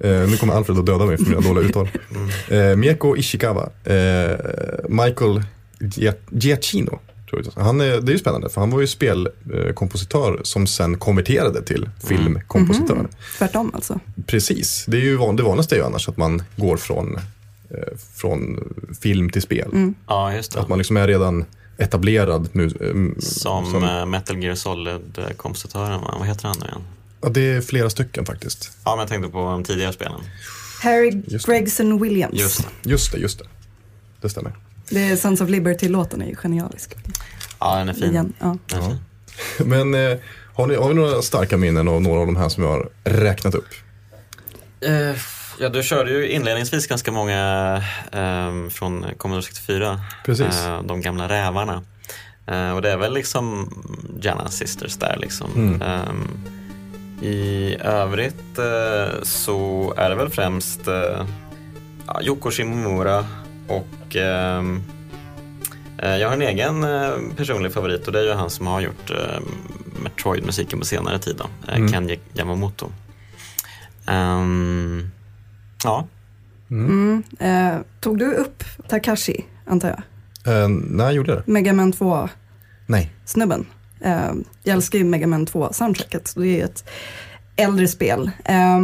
[0.00, 1.88] eh, nu kommer Alfred att döda mig för mina dåliga uttal.
[2.48, 4.30] Eh, Mieko Ishikawa, eh,
[4.88, 5.42] Michael
[5.78, 6.98] Gia- Giacchino.
[7.56, 11.88] Han är, det är ju spännande för han var ju spelkompositör som sen konverterade till
[12.08, 13.08] filmkompositör.
[13.38, 14.00] Tvärtom alltså.
[14.26, 17.16] Precis, det är ju van, det vanligaste är ju annars att man går från,
[17.70, 18.60] eh, från
[19.00, 19.92] film till spel.
[20.08, 20.60] Ja, just det.
[20.60, 21.44] Att man liksom är redan
[21.78, 22.48] etablerad.
[22.52, 26.14] Mu- eh, Som, eh, Metal Gear Solid-kompositören, va?
[26.18, 26.80] vad heter han nu igen?
[27.24, 28.70] Ja, det är flera stycken faktiskt.
[28.84, 30.20] Ja, men jag tänkte på de tidigare spelen.
[30.82, 31.52] Harry Just det.
[31.52, 32.40] Gregson Williams.
[32.40, 32.90] Just det.
[32.90, 33.44] Just det, just det.
[34.20, 34.52] Det stämmer.
[34.88, 36.94] Det är Sons of Liberty-låten är ju genialisk.
[37.60, 38.10] Ja, den är fin.
[38.10, 38.32] Igen.
[38.38, 38.58] Ja.
[38.66, 38.98] Den är fin.
[39.68, 40.18] Men eh,
[40.54, 42.88] har, ni, har vi några starka minnen av några av de här som jag har
[43.04, 43.68] räknat upp?
[44.80, 45.16] Eh,
[45.58, 47.82] ja, du körde ju inledningsvis ganska många
[48.12, 50.00] ehm, från Commodore 64.
[50.24, 50.64] Precis.
[50.64, 51.82] Eh, de gamla rävarna.
[52.46, 53.70] Eh, och det är väl liksom
[54.22, 55.50] Jana Sisters där liksom.
[55.56, 55.82] Mm.
[57.22, 61.26] I övrigt eh, så är det väl främst eh,
[62.06, 63.26] ja, Yoko Shimomura
[63.68, 64.82] och ehm,
[65.98, 66.86] eh, jag har en egen
[67.36, 69.10] personlig favorit och det är ju han som har gjort
[70.02, 71.88] Metroid-musiken på senare tid då, Mm.
[71.92, 72.92] Kenji Yamamoto.
[74.06, 75.10] Ehm,
[75.84, 76.06] ja,
[76.70, 77.22] Mm.
[77.38, 80.62] Eh, tog du upp Takashi, antar jag?
[80.62, 81.52] Eh, när gjorde jag det?
[81.52, 82.28] Mega Man 2
[82.86, 83.12] Nej.
[83.24, 83.66] snubben.
[84.04, 86.34] Eh, jag älskar ju Mega Man 2-soundtracket.
[86.40, 86.84] Det är ett
[87.56, 88.30] äldre spel.
[88.44, 88.78] Eh,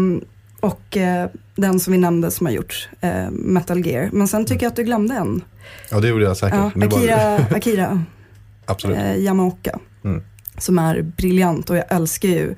[0.60, 4.08] och eh, den som vi nämnde som har gjort eh, Metal Gear.
[4.12, 5.44] Men sen tycker jag att du glömde en.
[5.90, 6.58] Ja, det gjorde jag säkert.
[6.74, 8.04] Ja, Akira, Akira
[8.66, 8.98] Absolut.
[8.98, 9.78] eh, Yamaoka.
[10.04, 10.22] Mm.
[10.58, 12.54] Som är briljant och jag älskar ju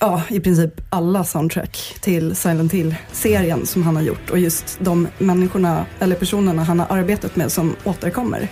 [0.00, 4.30] ja, i princip alla soundtrack till Silent Hill-serien som han har gjort.
[4.30, 8.48] Och just de människorna, eller personerna han har arbetat med som återkommer.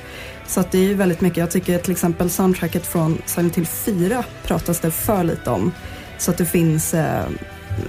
[0.47, 3.67] Så att det är ju väldigt mycket, jag tycker till exempel soundtracket från Silent Hill
[3.67, 5.73] 4 pratas det för lite om.
[6.19, 7.25] Så att det finns eh,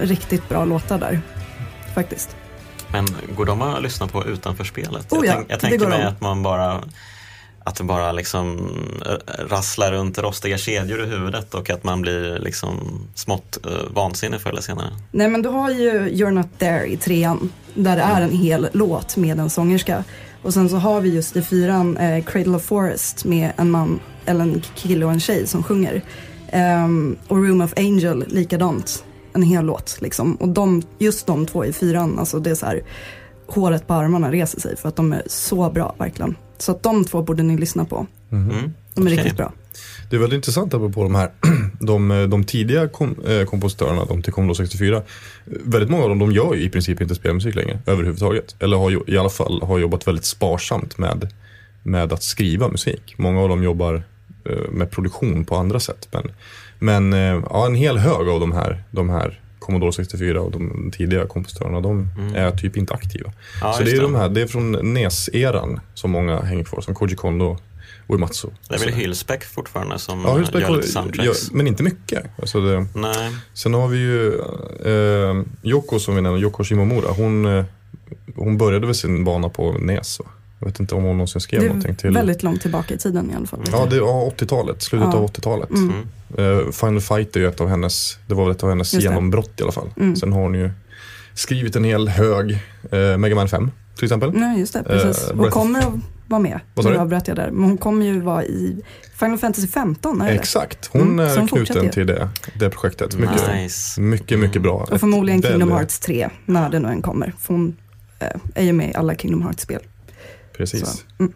[0.00, 1.20] riktigt bra låtar där,
[1.94, 2.36] faktiskt.
[2.92, 5.12] men går de att lyssna på utanför spelet?
[5.12, 6.82] Oh ja, jag, tänk, jag tänker mig att man bara
[7.66, 8.70] att det bara liksom
[9.06, 14.40] eh, rasslar runt rostiga kedjor i huvudet och att man blir liksom smått uh, vansinnig
[14.40, 14.88] förr eller senare.
[15.10, 17.52] Nej men du har ju You're Not There i trean.
[17.74, 20.04] Där det är en hel låt med en sångerska.
[20.46, 24.00] Och sen så har vi just i fyran eh, Cradle of Forest med en man,
[24.26, 26.02] eller en kille och en tjej som sjunger.
[26.48, 29.04] Ehm, och Room of Angel likadant.
[29.32, 30.34] En hel låt liksom.
[30.34, 32.82] Och de, just de två i fyran, alltså det är så här
[33.46, 36.36] håret på armarna reser sig för att de är så bra verkligen.
[36.58, 38.06] Så att de två borde ni lyssna på.
[38.32, 38.48] Mm.
[38.94, 39.16] De är Okej.
[39.16, 39.52] riktigt bra.
[40.10, 41.30] Det är väldigt intressant apropå de här,
[41.80, 45.02] de, de tidiga kom, eh, kompositörerna, de till Commodore 64.
[45.44, 48.56] Väldigt många av dem, de gör ju i princip inte spelmusik längre överhuvudtaget.
[48.58, 51.32] Eller har i alla fall har jobbat väldigt sparsamt med,
[51.82, 53.14] med att skriva musik.
[53.16, 54.02] Många av dem jobbar
[54.44, 56.08] eh, med produktion på andra sätt.
[56.10, 56.32] Men,
[56.78, 60.90] men eh, ja, en hel hög av de här, de här Commodore 64 och de
[60.96, 63.32] tidiga kompositörerna, de är typ inte aktiva.
[63.60, 66.94] Ja, Så det är, de här, det är från NES-eran som många hänger kvar, som
[66.94, 67.58] Koji Kondo
[68.08, 68.48] Uematsu.
[68.68, 71.26] Det är väl Hyllsbeck fortfarande som Ja, Husbeck gör lite soundtracks?
[71.26, 72.24] gör- men inte mycket.
[72.40, 74.34] Alltså det, Nej, sen har vi ju
[74.84, 77.10] eh, Yoko som vi nämnde, Yoko Shimomura.
[77.12, 77.64] Hon, eh,
[78.36, 80.18] hon började väl sin bana på NES.
[80.18, 80.24] va?
[80.58, 82.10] Jag vet inte om hon någonsin skrev Det någonting är till.
[82.10, 83.60] väldigt långt tillbaka i tiden i alla fall.
[83.72, 85.18] Ja, det var 80-talet, slutet Ja.
[85.18, 85.70] av 80-talet.
[85.70, 85.92] Mm.
[86.38, 89.06] Eh, Final Fight är ju ett av hennes, det var väl ett av hennes Just
[89.06, 89.10] det.
[89.12, 89.88] genombrott i alla fall.
[89.96, 90.16] Mm.
[90.16, 90.70] Sen har hon ju
[91.34, 92.52] skrivit en hel hög,
[92.90, 94.32] eh, Mega Man 5 till exempel.
[94.34, 94.82] Nej, just det.
[94.82, 95.22] Precis.
[95.24, 95.92] Eh, hon Breath of- kommer att
[96.28, 96.60] vara med.
[96.74, 97.00] Vad sa Nu du?
[97.00, 97.50] avbröt jag där.
[97.50, 98.76] Men hon kommer ju vara i
[99.18, 103.16] Final Fantasy 15, är det Exakt, hon Mm, är knuten till det, det projektet.
[103.18, 104.00] Mycket, nice.
[104.00, 104.86] mycket, mycket bra.
[104.90, 107.34] Och förmodligen Ett Kingdom väldigt- Hearts 3, när det nu än kommer.
[107.40, 107.76] För hon
[108.18, 109.80] eh, är ju med i alla Kingdom Hearts-spel.
[110.56, 110.80] Precis.
[110.88, 111.32] Så, mm.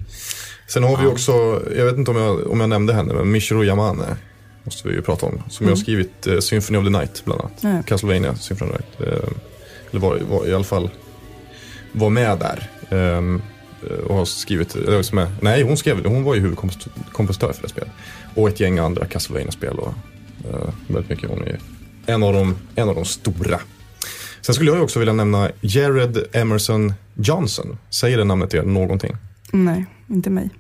[0.69, 1.33] Sen har vi också,
[1.77, 4.17] jag vet inte om jag, om jag nämnde henne, men Michiru Yamane
[4.65, 5.33] måste vi ju prata om.
[5.33, 5.71] Som Mm.
[5.71, 7.53] jag har skrivit eh, Symphony of the Night bland annat.
[7.61, 7.83] Ja.
[7.87, 9.15] Castlevania Symphony of the Night.
[9.23, 9.29] Eh,
[9.91, 10.91] eller var, var i alla fall
[11.93, 12.71] var med där.
[12.91, 13.43] ehm,
[14.09, 17.69] och har skrivit, eller som är, nej hon skrev, hon var ju huvudkompositör för det
[17.69, 17.91] spelet.
[18.35, 19.95] Och ett gäng andra Castlevania-spel och
[20.51, 21.31] eh, väldigt mycket.
[21.31, 21.59] Hon är
[22.07, 23.61] en av, de, en av de stora.
[24.41, 27.79] Sen skulle jag ju också vilja nämna Jared Emerson Johnson.
[27.91, 29.17] Säger det namnet er någonting?
[29.53, 30.51] Nej, inte mig.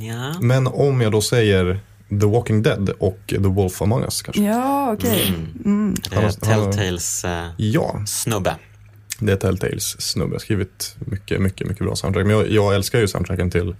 [0.00, 0.34] Ja.
[0.40, 1.80] Men om jag då säger
[2.20, 4.42] The Walking Dead och The Wolf Among Us kanske?
[4.42, 5.28] Ja, okej.
[5.28, 5.46] Mm.
[5.64, 5.96] Mm.
[6.12, 8.56] Han har- Telltales eh, Ja, snubbe.
[9.20, 10.34] Det är Telltales snubbe.
[10.34, 12.26] Jag skrivit mycket, mycket, mycket bra soundtrack.
[12.26, 13.74] Men jag, jag älskar ju soundtracken till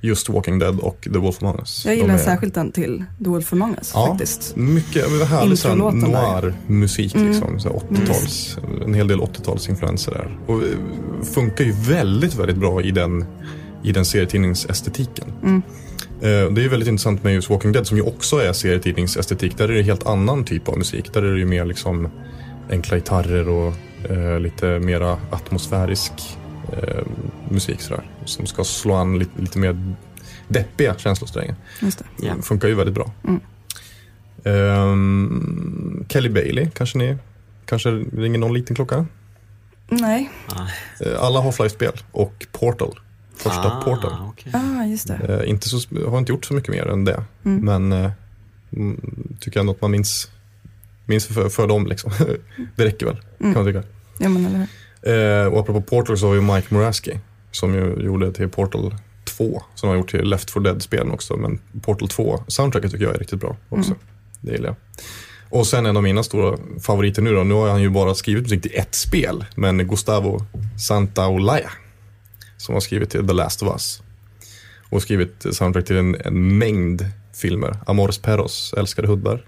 [0.00, 1.82] just Walking Dead och The Wolf Among Us.
[1.84, 4.56] Jag De gillar är- särskilt den till The Wolf Among Us Ja, faktiskt.
[4.56, 5.58] mycket härlig
[6.08, 7.28] noir-musik Mm.
[7.30, 7.60] liksom.
[7.60, 10.38] Så 80-tals, en hel del 80-talsinfluenser där.
[10.46, 10.68] Och eh,
[11.34, 13.24] funkar ju väldigt, väldigt bra i den,
[13.84, 15.32] i den serietidningsestetiken.
[15.42, 15.62] Mm.
[16.20, 19.58] Eh, Det är väldigt intressant med just Walking Dead som ju också är serietidningsestetik.
[19.58, 21.12] Där är det helt annan typ av musik.
[21.14, 22.08] Där är det ju mer liksom
[22.70, 23.72] enkla gitarrer och
[24.10, 26.12] eh, lite mera atmosfärisk
[26.72, 27.04] eh,
[27.48, 28.04] musik sådär.
[28.24, 29.94] Som ska slå an lite, lite mer
[30.48, 31.54] deppiga känslosträngar.
[31.80, 32.26] Just det.
[32.26, 32.34] Ja.
[32.42, 33.12] Funkar ju väldigt bra.
[33.24, 33.40] Mm.
[34.44, 37.16] Ehm, Kelly Bailey, kanske ni
[37.66, 39.06] kanske ringer någon liten klocka?
[39.88, 40.30] Nej,
[41.00, 43.00] Eh, Alla Half-Life-spel och Portal.
[43.36, 44.12] Första Ah, Portal.
[44.28, 44.52] okej.
[44.54, 45.14] ah, just det.
[45.42, 45.78] Eh, inte så,
[46.10, 47.24] har inte gjort så mycket mer än det.
[47.44, 47.64] Mm.
[47.64, 48.10] Men eh,
[48.76, 49.00] mm,
[49.40, 50.30] tycker ändå att man minns,
[51.06, 51.86] minns för, för dem.
[51.86, 52.12] Liksom.
[52.76, 53.54] det räcker väl, Mm.
[53.54, 53.86] kan man tycka.
[54.18, 55.42] Ja, men eller hur.
[55.42, 57.18] Eh, och apropå Portal så har vi Mike Moraski
[57.50, 59.62] som ju gjorde till Portal 2.
[59.74, 61.36] Som har gjort till Left 4 Dead-spelen också.
[61.36, 63.90] Men Portal 2-soundtracket tycker jag är riktigt bra också.
[63.90, 63.98] Mm.
[64.40, 64.76] Det gillar jag.
[65.50, 67.42] Och sen en av mina stora favoriter nu då.
[67.44, 69.44] Nu har han ju bara skrivit musik till ett spel.
[69.54, 70.46] Men Gustavo
[70.86, 71.70] Santaolalla.
[72.56, 74.02] Som har skrivit till The Last of Us.
[74.90, 77.76] Och skrivit soundtrack till en, en mängd filmer.
[77.86, 79.44] Amores Perros, Älskade hundar.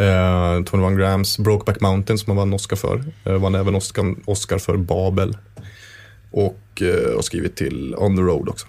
[0.00, 3.04] Eh, 21 Grams, Brokeback Mountain som han vann Oscar för.
[3.24, 5.36] Eh, vann även Oscar, Oscar för Babel.
[6.30, 8.66] Och eh, har skrivit till On the Road också.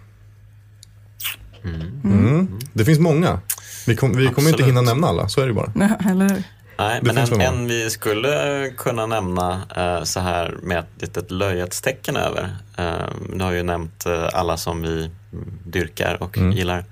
[2.04, 2.60] Mm.
[2.74, 3.40] Det finns många.
[3.88, 5.72] Vi, kom, vi kommer inte hinna nämna alla, så är det bara.
[5.76, 6.44] Ja, eller.
[6.78, 12.16] Nej, men en, en vi skulle kunna nämna eh, så här med ett litet löjetstecken
[12.16, 12.56] över.
[12.78, 12.94] Eh,
[13.30, 15.00] nu har ju nämnt eh, alla som vi
[15.34, 16.52] mm, dyrkar och Mm.
[16.52, 16.86] gillar.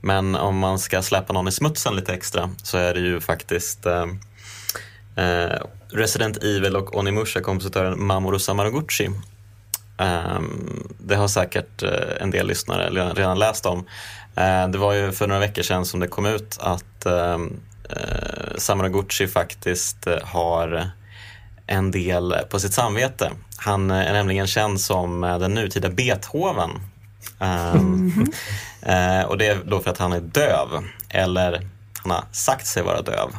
[0.00, 3.86] Men om man ska släppa någon i smutsen lite extra så är det ju faktiskt
[3.86, 4.06] eh,
[5.16, 9.10] eh Resident Evil och Onimusha-kompositören Mamoru Samaraguchi.
[9.98, 13.86] Ehm, det har säkert eh, en del lyssnare redan- läst om.
[14.36, 19.26] Eh, det var ju för några veckor sedan som det kom ut att ehm, eh,
[19.26, 20.90] faktiskt eh, har
[21.66, 23.30] en del på sitt samvete.
[23.56, 26.70] Han eh, är nämligen känd som eh, den nutida Beethoven.
[27.38, 28.26] Ehm,
[28.82, 31.66] eh, och det är då för att han är döv, eller
[32.02, 33.30] han har sagt sig vara döv.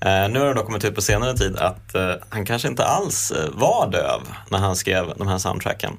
[0.00, 2.84] Eh, nu har det då kommit ut på senare tid att eh, han kanske inte
[2.84, 5.92] alls var döv när han skrev de här soundtracken.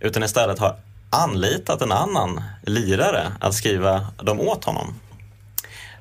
[0.00, 0.76] Utan istället har
[1.10, 4.94] anlitat en annan lirare att skriva dem åt honom.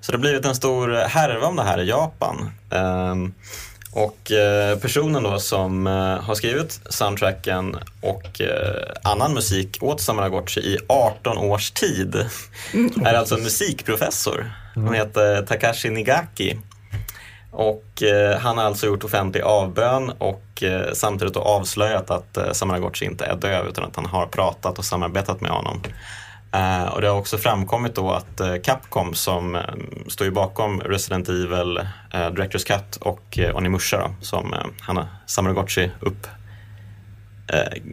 [0.01, 2.51] Så det har blivit en stor härva om det här i Japan.
[3.93, 10.60] Och eh, personen då som eh, har skrivit soundtracken och eh, annan musik åt Samaraguchi
[10.60, 12.15] i 18 års tid
[13.06, 14.53] är alltså musikprofessor.
[14.75, 16.58] Han heter Takashi Nigaki.
[17.51, 18.03] Och
[18.39, 23.67] han har alltså gjort offentlig avbön och samtidigt avslöjat att eh, Samaraguchi inte är döv
[23.67, 25.82] utan att han har pratat och samarbetat med honom.
[26.53, 29.61] Eh, och det har också framkommit då att eh, Capcom som eh,
[30.07, 31.79] står ju bakom Resident Evil,
[32.11, 36.27] Directors Cut och Onimusha då, som han har Samaraguchi upp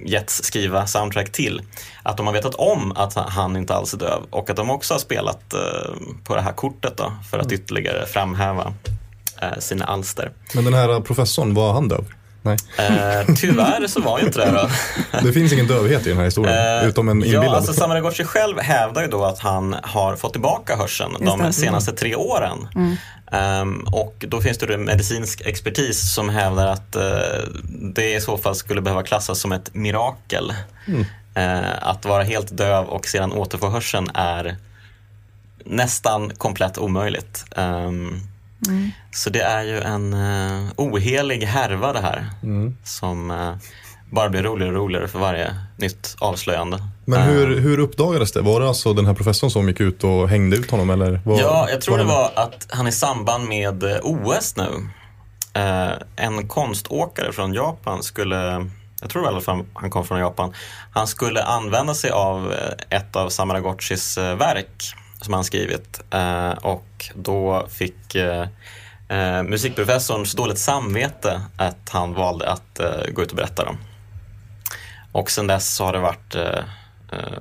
[0.06, 1.62] getts skriva soundtrack till.
[2.02, 4.94] Att de har vetat om att han inte alls är döv och att de också
[4.94, 5.54] har spelat
[6.24, 8.74] på det här kortet då för att ytterligare framhäva
[9.58, 10.32] sina alster.
[10.54, 12.04] Men den här professorn, var han döv?
[12.42, 14.70] Nej, Eh, tyvärr så var ju inte det då.
[15.26, 16.78] det finns ingen dövhet i den här historien.
[16.82, 17.44] Eh, utom en inbillad.
[17.44, 21.40] Ja, alltså Samaraguchi själv hävdar ju då att han har fått tillbaka hörseln Just de
[21.42, 21.52] det.
[21.52, 22.68] senaste tre åren.
[23.32, 27.02] Ehm, och då finns det medicinsk expertis som hävdar att eh,
[27.94, 30.52] det i så fall skulle behöva klassas som ett mirakel.
[31.34, 34.56] Eh, att vara helt döv och sedan återfå hörseln är
[35.64, 37.44] nästan komplett omöjligt.
[39.10, 42.76] Så det är ju en uh, ohelig härva det här Mm.
[42.84, 43.54] som eh,
[44.10, 46.78] bara blir roligare och roligare för varje nytt avslöjande.
[47.04, 48.40] Men Eh, hur, hur uppdagades det?
[48.40, 50.90] Var det alltså den här professorn som gick ut och hängde ut honom?
[50.90, 54.88] Eller vad, Ja, jag tror vad det var att han i samband med OS nu,
[55.54, 58.66] eh, en konståkare från Japan skulle,
[59.00, 60.52] jag tror i alla fall han kom från Japan,
[60.92, 62.54] han skulle använda sig av
[62.90, 68.46] ett av Samaraguchis eh, verk som han skrivit eh, och då fick eh,
[69.08, 73.76] eh, musikprofessorn så dåligt samvete att han valde att eh, gå ut och berätta dem.
[75.12, 76.36] Och sen dess så har det varit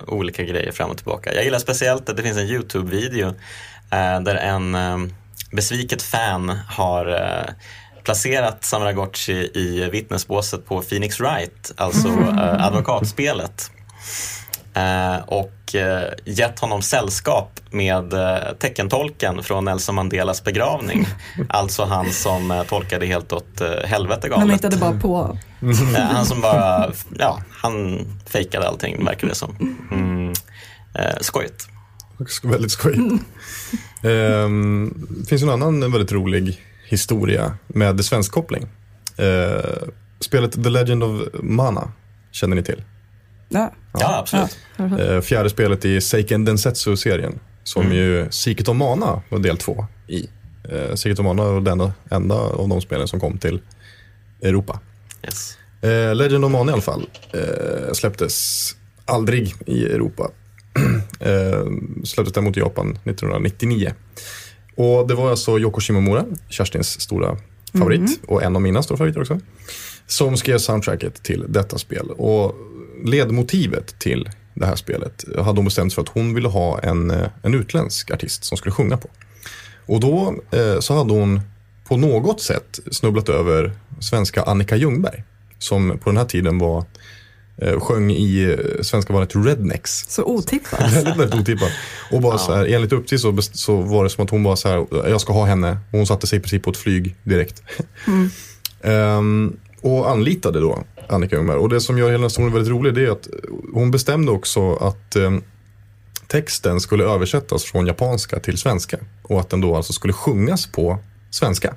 [0.08, 1.34] olika grejer fram och tillbaka.
[1.34, 3.34] Jag gillar speciellt att det finns en YouTube-video
[4.22, 4.78] där en
[5.52, 7.06] besviket fan har
[8.04, 12.08] placerat Samaraguchi i vittnesbåset på Phoenix Wright, alltså
[12.60, 13.72] advokatspelet.
[14.80, 21.08] Eh, och eh, gett honom sällskap med eh, teckentolken från Nelson Mandelas begravning.
[21.50, 24.56] alltså han som tolkade helt åt helvete Man galet.
[24.56, 25.38] hittade bara på.
[25.62, 29.56] Eh, han som bara, ja, han fejkade allting verkar det som.
[29.92, 30.34] Mm.
[31.22, 31.68] Skojigt.
[32.18, 33.24] Sk- Väldigt skojigt.
[34.04, 38.68] Ehm, finns en annan väldigt rolig historia med svensk koppling.
[39.18, 39.88] Eh,
[40.20, 41.92] spelet The Legend of Mana
[42.32, 42.84] känner ni till?
[43.50, 44.58] Ja, Ja, absolut.
[44.78, 45.00] ja.
[45.00, 47.40] Eh, fjärde spelet i Seiken Densetsu-serien.
[47.64, 50.28] som ju Secret of Mana var del två i.
[50.70, 53.62] Eh, Secret of Mana var den enda av de spelen som kom till
[54.42, 54.80] Europa.
[55.24, 55.58] Yes.
[55.82, 58.76] Eh, Legend of Mana i alla fall eh, släpptes
[59.06, 60.32] aldrig i Europa.
[61.20, 61.66] eh,
[62.04, 63.94] släpptes däremot i Japan 1999.
[64.76, 67.38] Och det var alltså Yoko Shimomura, Kerstins stora
[67.74, 69.40] favorit och en av mina stora favoriter också.
[70.10, 72.12] Som skrev soundtracket till detta spel.
[72.12, 72.56] Och
[73.06, 77.28] ledmotivet till det här spelet hade hon bestämt för att hon ville ha en, eh,
[77.44, 79.10] en utländsk artist som skulle sjunga på.
[79.86, 81.42] Och då eh, så hade hon
[81.88, 85.24] på något sätt snubblat över svenska Annika Ljungberg.
[85.60, 86.86] Som på den här tiden var,
[87.58, 90.06] eh, sjöng i eh, svenska bandet Rednecks.
[90.10, 90.94] Så otippat.
[90.94, 91.72] Väldigt, väldigt otippat.
[92.12, 94.70] Och bara så här, enligt uppgift så, så var det som att hon bara så
[94.70, 95.72] här, jag ska ha henne.
[95.72, 97.64] Och hon satte sig i princip på ett flyg direkt.
[98.82, 101.58] Ehm, och anlitade då Annika Ljungberg.
[101.58, 103.28] Och det som gör hela historien väldigt rolig det är att
[103.74, 105.44] hon bestämde också att ehm,
[106.28, 108.98] texten skulle översättas från japanska till svenska.
[109.24, 110.98] Och att den då alltså skulle sjungas på
[111.30, 111.76] svenska.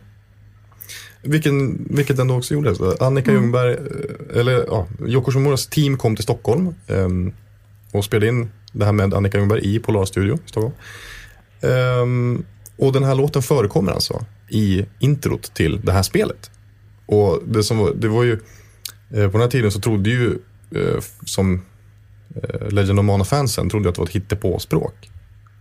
[1.22, 2.96] Vilken, vilket den då också gjorde.
[3.00, 7.32] Annika Ljungberg, eh, eller ja, Yoko Shimoras team kom till Stockholm ehm,
[7.92, 10.74] och spelade in det här med Annika Ljungberg i Polar Studio i Stockholm.
[11.60, 12.44] Ehm,
[12.76, 16.50] och den här låten förekommer alltså i introt till det här spelet.
[17.06, 18.32] Och det, som var, det var ju,
[19.10, 20.38] eh, på den här tiden så trodde ju
[20.74, 21.62] eh, som
[22.42, 25.10] eh, Legend of Mana-fansen trodde att det var ett hittepåspråk.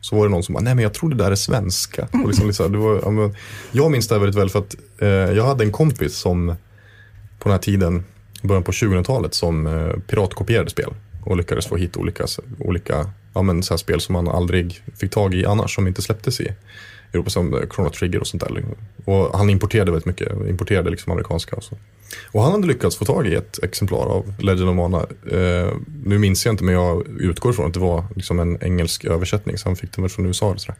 [0.02, 2.08] Så var det någon som bara, nej men jag tror det där är svenska.
[2.12, 3.36] Och liksom, liksom, det var, ja, men,
[3.72, 4.76] jag minns det här väldigt väl för att
[5.36, 6.56] jag hade en kompis som
[7.42, 8.04] på den här tiden,
[8.42, 10.94] början på 2000-talet, som eh, piratkopierade spel.
[11.24, 12.26] Och lyckades få hit olika,
[12.60, 16.02] olika ja, men, så här spel som man aldrig fick tag i annars, som inte
[16.02, 16.54] släpptes i
[17.14, 18.54] Europa, som eh, Chrono Trigger och sånt där.
[18.54, 18.76] Liksom.
[19.06, 21.78] Och han importerade väldigt mycket, importerade liksom amerikanska och så.
[22.32, 24.98] Och han hade lyckats få tag i ett exemplar av Legend of Mana.
[25.32, 25.74] Eh,
[26.06, 29.58] nu minns jag inte, men jag utgår ifrån att det var liksom en engelsk översättning,
[29.58, 30.50] så han fick den väl från USA.
[30.50, 30.78] Eller sådär.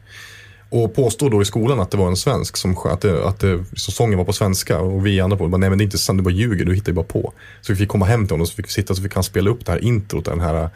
[0.72, 3.40] Och påstod då i skolan att det var en svensk, som, sköt, att, det, att
[3.40, 4.78] det, sången var på svenska.
[4.78, 6.74] Och vi andra på bara, nej men det är inte sant, du bara ljuger, du
[6.74, 7.32] hittar ju bara på.
[7.60, 9.24] Så vi fick komma hem till honom och så fick vi sitta så fick han
[9.24, 10.70] spela upp det här introt, den här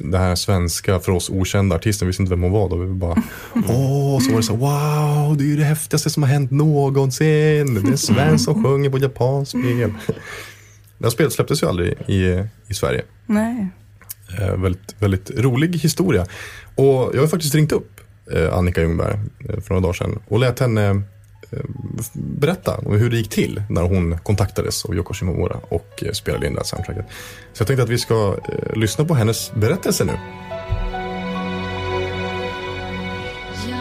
[0.00, 2.76] den här svenska, för oss okända artisten, vi visste inte vem hon var då.
[2.76, 3.22] Vi bara,
[3.54, 7.74] åh, så var det så, wow, det är ju det häftigaste som har hänt någonsin.
[7.74, 9.92] Det är en svensk som sjunger på japanskt spel.
[10.98, 13.02] Det här spelet släpptes ju aldrig i, i Sverige.
[13.26, 13.68] Nej.
[14.38, 16.26] Eh, väldigt, väldigt rolig historia.
[16.74, 18.00] Och jag har faktiskt ringt upp
[18.32, 20.94] eh, Annika Ljungberg eh, för några dagar sedan och lät henne eh,
[21.56, 21.64] Eh,
[22.12, 26.46] berätta om hur det gick till när hon kontaktades av Yoko Shimomura och eh, spelade
[26.46, 27.06] in det här soundtracket.
[27.52, 30.12] Så jag tänkte att vi ska eh, lyssna på hennes berättelse nu.
[33.68, 33.76] Jag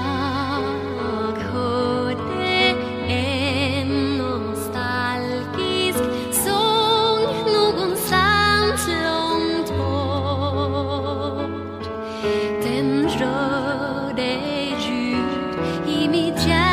[1.52, 2.76] hörde
[3.08, 10.24] en nostalgisk sång någonstans långt bort.
[12.64, 14.30] Den rörde
[14.88, 15.58] djupt
[15.90, 16.73] i mitt hjärta.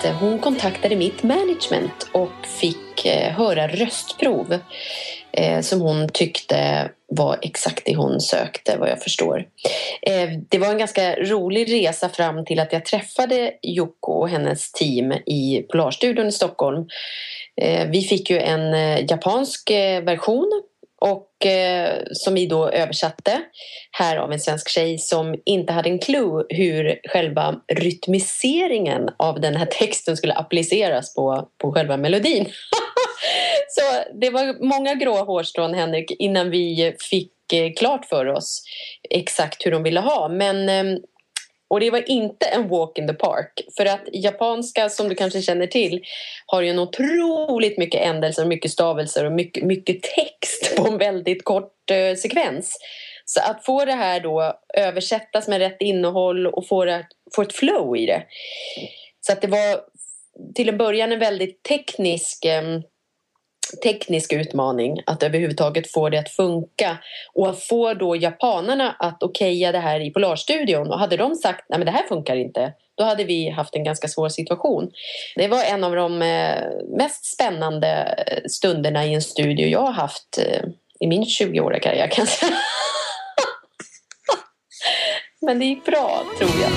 [0.00, 4.58] Att eh, hon kontaktade mitt management och fick eh, höra röstprov
[5.32, 9.46] eh, som hon tyckte var exakt det hon sökte vad jag förstår.
[10.48, 15.12] Det var en ganska rolig resa fram till att jag träffade Jocko och hennes team
[15.12, 16.88] i Polarstudion i Stockholm.
[17.88, 18.72] Vi fick ju en
[19.06, 19.70] japansk
[20.02, 20.62] version
[21.00, 23.40] och eh, som vi då översatte
[23.90, 29.56] här av en svensk tjej som inte hade en clue hur själva rytmiseringen av den
[29.56, 32.44] här texten skulle appliceras på, på själva melodin.
[33.68, 33.82] Så
[34.20, 38.62] det var många grå hårstrån Henrik innan vi fick eh, klart för oss
[39.10, 40.28] exakt hur de ville ha.
[40.28, 40.98] Men eh,
[41.70, 43.60] och det var inte en walk in the park.
[43.76, 46.02] För att japanska, som du kanske känner till,
[46.46, 51.44] har ju en otroligt mycket ändelser, mycket stavelser och mycket, mycket text på en väldigt
[51.44, 52.78] kort eh, sekvens.
[53.24, 57.52] Så att få det här då översättas med rätt innehåll och få, det, få ett
[57.52, 58.22] flow i det.
[59.20, 59.80] Så att det var
[60.54, 62.62] till en början en väldigt teknisk eh,
[63.82, 66.98] teknisk utmaning att överhuvudtaget få det att funka
[67.34, 71.64] och att få då japanerna att okeja det här i Polarstudion och hade de sagt
[71.68, 74.90] nej men det här funkar inte då hade vi haft en ganska svår situation.
[75.36, 76.62] Det var en av de eh,
[76.96, 80.62] mest spännande eh, stunderna i en studio jag har haft eh,
[81.00, 82.52] i min 20-åriga karriär kan jag säga.
[85.40, 86.70] Men det gick bra tror jag.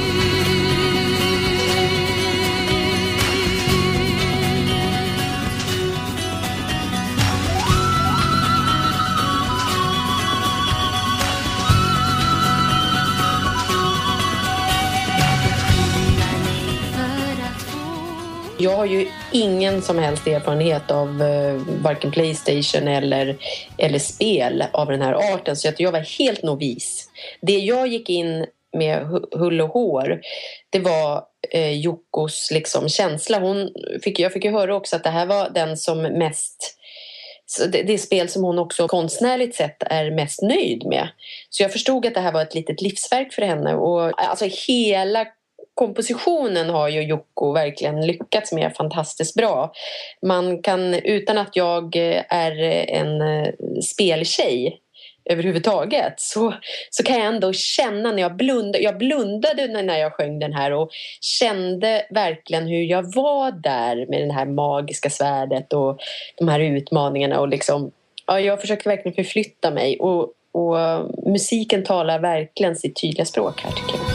[18.63, 23.37] Jag har ju ingen som helst erfarenhet av eh, varken Playstation eller,
[23.77, 27.09] eller spel av den här arten så att jag var helt novis.
[27.41, 28.45] Det jag gick in
[28.77, 30.21] med hull och hår
[30.69, 33.39] det var eh, Jokkos liksom, känsla.
[33.39, 33.69] Hon
[34.03, 36.77] fick, jag fick ju höra också att det här var den som mest
[37.45, 41.07] så det, det spel som hon också konstnärligt sett är mest nöjd med.
[41.49, 43.75] Så jag förstod att det här var ett litet livsverk för henne.
[43.75, 45.25] Och, alltså hela
[45.73, 49.71] kompositionen har ju Jocko verkligen lyckats med fantastiskt bra.
[50.25, 53.53] Man kan, utan att jag eh, är en eh,
[53.93, 54.79] speltjej
[55.25, 56.53] överhuvudtaget så,
[56.89, 60.71] så kan jag ändå känna när jag blundade, jag blundade när jag sjöng den här
[60.71, 60.89] och
[61.21, 65.99] kände verkligen hur jag var där med det här magiska svärdet och
[66.37, 67.91] de här utmaningarna och liksom,
[68.27, 73.61] ja, jag försöker verkligen förflytta mig och, och eh, musiken talar verkligen sitt tydliga språk
[73.61, 74.12] här tycker jag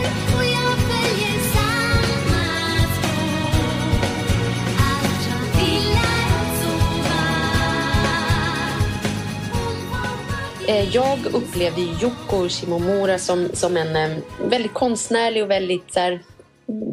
[10.68, 14.18] Eh, jag upplevde Yoko Shimomura som, som en eh,
[14.50, 16.20] väldigt konstnärlig och väldigt så här,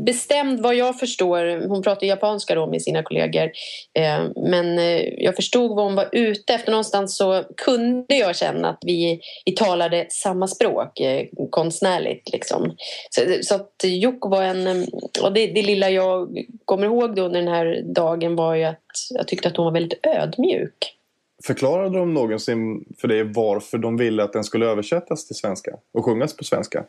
[0.06, 1.68] bestämd vad jag förstår.
[1.68, 3.52] Hon pratar japanska då med sina kollegor.
[3.94, 4.78] Eh, men
[5.18, 6.72] jag förstod vad hon var ute efter.
[6.72, 11.02] Någonstans så kunde jag känna att vi, vi talade samma språk
[11.50, 12.30] konstnärligt.
[12.32, 12.76] Liksom.
[13.10, 14.88] Så, så att Yoko var en...
[15.24, 18.86] Och det, det lilla jag kommer ihåg då under den här dagen var ju att
[19.10, 20.96] jag tyckte att hon var väldigt ödmjuk.
[21.44, 26.06] Förklarade de någonsin för dig varför de ville att den skulle översättas till svenska och
[26.06, 26.86] sjungas på svenska?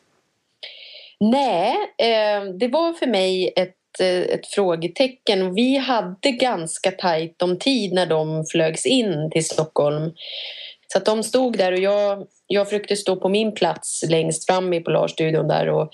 [1.21, 5.55] Nej, eh, det var för mig ett, eh, ett frågetecken.
[5.55, 10.13] Vi hade ganska tajt om tid när de flögs in till Stockholm.
[10.89, 14.73] Så att de stod där och jag, jag försökte stå på min plats längst fram
[14.73, 15.91] i Polarstudion där och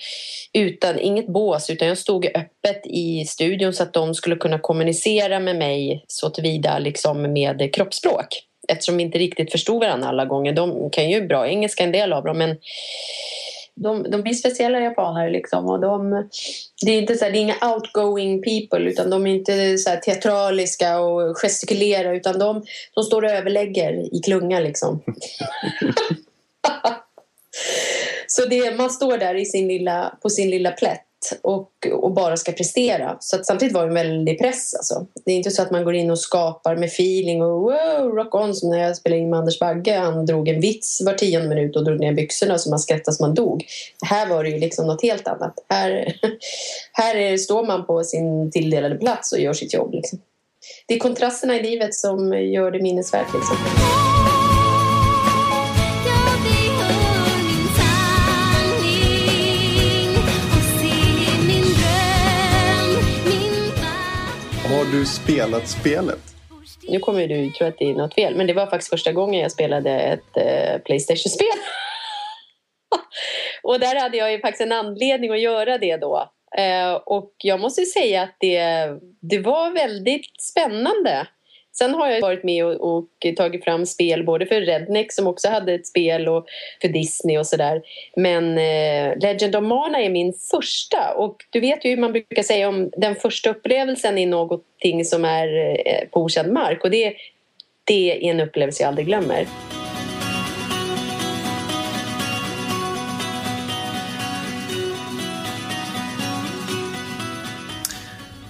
[0.53, 5.41] utan, inget bås utan jag stod öppet i studion så att de skulle kunna kommunicera
[5.41, 8.27] med mig så tillvida liksom med kroppsspråk.
[8.69, 10.53] Eftersom vi inte riktigt förstod varandra alla gånger.
[10.53, 12.57] De kan ju bra engelska en del av dem men
[13.75, 16.29] de, de blir speciella japaner liksom och de,
[16.85, 19.91] det är inte så här, det är inga outgoing people utan de är inte så
[19.91, 22.65] här teatraliska och gestikulerar utan de,
[22.95, 25.03] de står och överlägger i klunga liksom.
[28.27, 31.07] så det, man står där i sin lilla, på sin lilla plätt
[31.43, 33.17] och, och bara ska prestera.
[33.21, 34.75] Så att samtidigt var det en väldig press.
[34.75, 35.07] Alltså.
[35.25, 38.35] Det är inte så att man går in och skapar med feeling och wow, rock
[38.35, 39.99] on som när jag spelade in med Anders Bagge.
[39.99, 43.27] Han drog en vits var tionde minut och drog ner byxorna så man skrattade som
[43.27, 43.65] man dog.
[44.07, 45.55] Här var det ju liksom något helt annat.
[45.69, 46.17] Här,
[46.93, 49.93] här är, står man på sin tilldelade plats och gör sitt jobb.
[49.93, 50.19] Liksom.
[50.87, 53.35] Det är kontrasterna i livet som gör det minnesvärt.
[53.35, 53.57] Liksom.
[64.93, 66.19] Du spelat spelet?
[66.89, 69.41] Nu kommer du tro att det är något fel, men det var faktiskt första gången
[69.41, 71.59] jag spelade ett eh, Playstation-spel.
[73.63, 76.31] och där hade jag ju faktiskt en anledning att göra det då.
[76.59, 78.61] Eh, och jag måste säga att det,
[79.21, 81.27] det var väldigt spännande.
[81.75, 83.07] Sen har jag varit med och, och
[83.37, 86.47] tagit fram spel både för Redneck som också hade ett spel och
[86.81, 87.83] för Disney och sådär.
[88.17, 92.43] Men eh, Legend of Mana är min första och du vet ju hur man brukar
[92.43, 97.15] säga om den första upplevelsen i någonting som är eh, på okänd mark och det,
[97.85, 99.47] det är en upplevelse jag aldrig glömmer.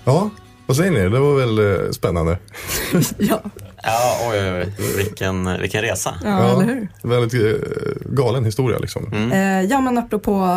[0.05, 0.31] Ja,
[0.73, 1.09] vad säger ni?
[1.09, 2.39] Det var väl eh, spännande?
[3.19, 3.43] Ja,
[3.83, 4.75] Ja, oj, oj, oj.
[4.97, 6.15] Vilken, vilken resa.
[6.25, 6.89] ja, eller hur?
[7.03, 7.61] Väldigt eh,
[8.05, 9.31] galen historia liksom.
[9.33, 10.49] Eh, ja, men apropå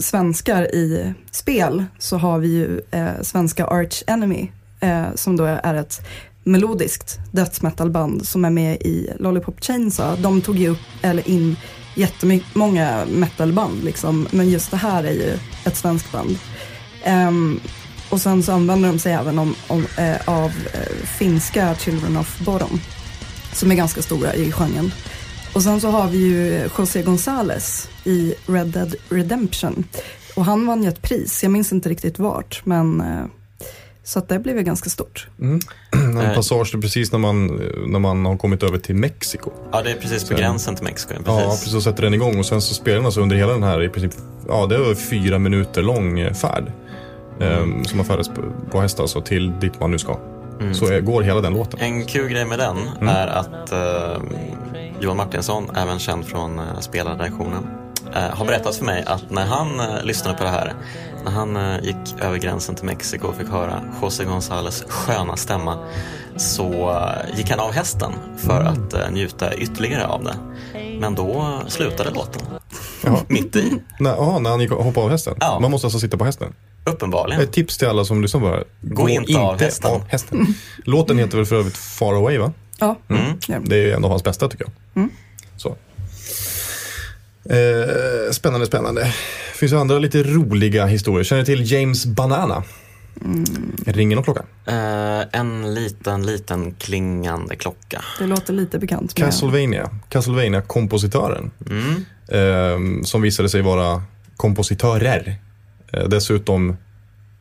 [0.00, 4.48] svenskar i spel så har vi ju eh, svenska Arch Enemy
[4.80, 6.06] eh, som då är ett
[6.44, 10.22] melodiskt dödsmetalband som är med i Lollipop Chainsaw.
[10.22, 11.56] De tog ju upp, eller in
[11.94, 16.38] jättemånga metalband liksom, men just det här är ju ett svenskt band.
[17.04, 17.60] Ehm,
[18.14, 22.38] och sen så använder de sig även om, om, eh, av eh, finska Children of
[22.38, 22.80] Bodom
[23.52, 24.92] som är ganska stora i genren.
[25.54, 29.84] Och sen så har vi ju José González i Red Dead Redemption.
[30.36, 33.24] Och han vann ju ett pris, jag minns inte riktigt vart, men eh,
[34.04, 35.28] så att det blev ju ganska stort.
[35.92, 36.34] En Eh.
[36.34, 37.46] passage precis när man,
[37.86, 39.50] när man har kommit över till Mexiko.
[39.72, 41.14] Ja, det är precis på gränsen till Mexiko.
[41.14, 41.50] Ja, Precis.
[41.60, 41.72] precis.
[41.72, 43.88] Så sätter den igång och sen så spelar den alltså under hela den här i
[43.88, 46.72] princip, ja det var fyra minuter lång eh, färd.
[47.40, 48.30] Eh, som man färdas
[48.70, 50.16] på, häst alltså till dit man nu ska.
[50.72, 51.80] Så eh, går hela den låten.
[51.80, 54.22] En kul grej med den är att eh,
[55.00, 57.66] Johan Martinsson, även känd från uh, spelarredaktionen,
[58.14, 60.74] eh, har berättat för mig att när han eh, lyssnade på det här,
[61.24, 65.78] när han gick över gränsen till Mexiko och fick höra José González sköna stämma,
[66.36, 67.00] så
[67.36, 70.34] gick han av hästen för att eh, njuta ytterligare av det.
[71.00, 72.42] Men då slutade låten.
[73.04, 73.18] Jaha.
[73.28, 75.34] Mitt i, När, aha, när han gick och hoppade av hästen?
[75.40, 75.58] Ja.
[75.60, 76.54] Man måste alltså sitta på hästen?
[76.84, 77.42] Uppenbarligen.
[77.42, 78.64] Ett tips till alla som lyssnar på det här.
[78.80, 79.90] Gå inte av hästen.
[79.90, 80.46] av hästen.
[80.84, 82.52] Låten heter väl för övrigt Far Away va?
[82.78, 83.22] Ja, Mm.
[83.48, 83.56] ja.
[83.64, 85.08] Det är en av hans bästa tycker jag.
[85.56, 85.76] Så.
[87.50, 89.00] Eh, spännande, spännande.
[89.02, 91.24] Det finns ju andra lite roliga historier.
[91.24, 92.62] Känner ni till James Banana?
[93.86, 94.42] Ringer någon klocka?
[94.66, 98.04] Eh, en liten, liten klingande klocka.
[98.18, 99.18] det låter lite bekant.
[99.18, 99.90] med- Castlevania.
[100.08, 101.50] Castlevania-kompositören.
[101.70, 102.04] Mm.
[102.28, 104.02] Eh, som visade sig vara
[104.36, 105.36] kompositörer.
[105.96, 106.76] Eh, dessutom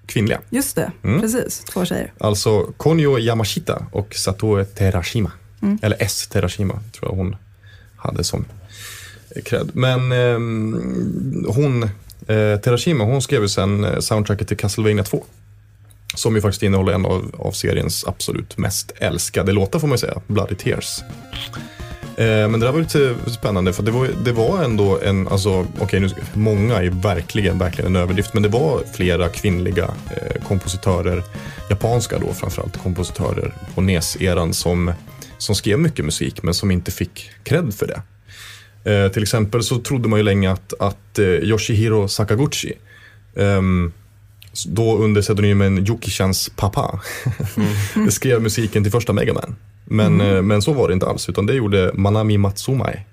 [0.05, 0.41] kvinnliga.
[0.49, 1.21] Just det, Mm.
[1.21, 1.59] precis.
[1.59, 2.13] Två tjejer.
[2.19, 5.31] Alltså Konyo Yamashita och Satoe Terashima.
[5.81, 6.27] Eller S.
[6.27, 7.35] Terashima tror jag hon
[7.97, 8.45] hade som
[9.45, 9.69] cred.
[9.73, 11.83] Men ehm, hon,
[12.27, 15.23] eh, Terashima, hon skrev ju sen eh, soundtracket till Castlevania 2.
[16.15, 19.99] Som ju faktiskt innehåller en av, av seriens absolut mest älskade låtar får man ju
[19.99, 21.01] säga, Bloody Tears.
[22.17, 25.67] Eh, men det där var lite spännande för det var, det var ändå en, alltså
[25.79, 31.23] okej nu, många är verkligen, verkligen en överdrift, men det var flera kvinnliga eh, kompositörer,
[31.69, 34.93] japanska då framförallt, kompositörer på NES-eran som,
[35.37, 38.01] som skrev mycket musik men som inte fick cred för det.
[38.91, 42.73] Eh, till exempel så trodde man ju länge att, att eh, Yoshihiro Sakaguchi
[43.35, 43.91] ehm,
[44.67, 47.01] då under pseudonymen Yuki-chans pappa
[48.09, 49.55] skrev musiken till första Mega Man.
[49.85, 53.05] Men, eh, men så var det inte alls, utan det gjorde Manami Matsumai.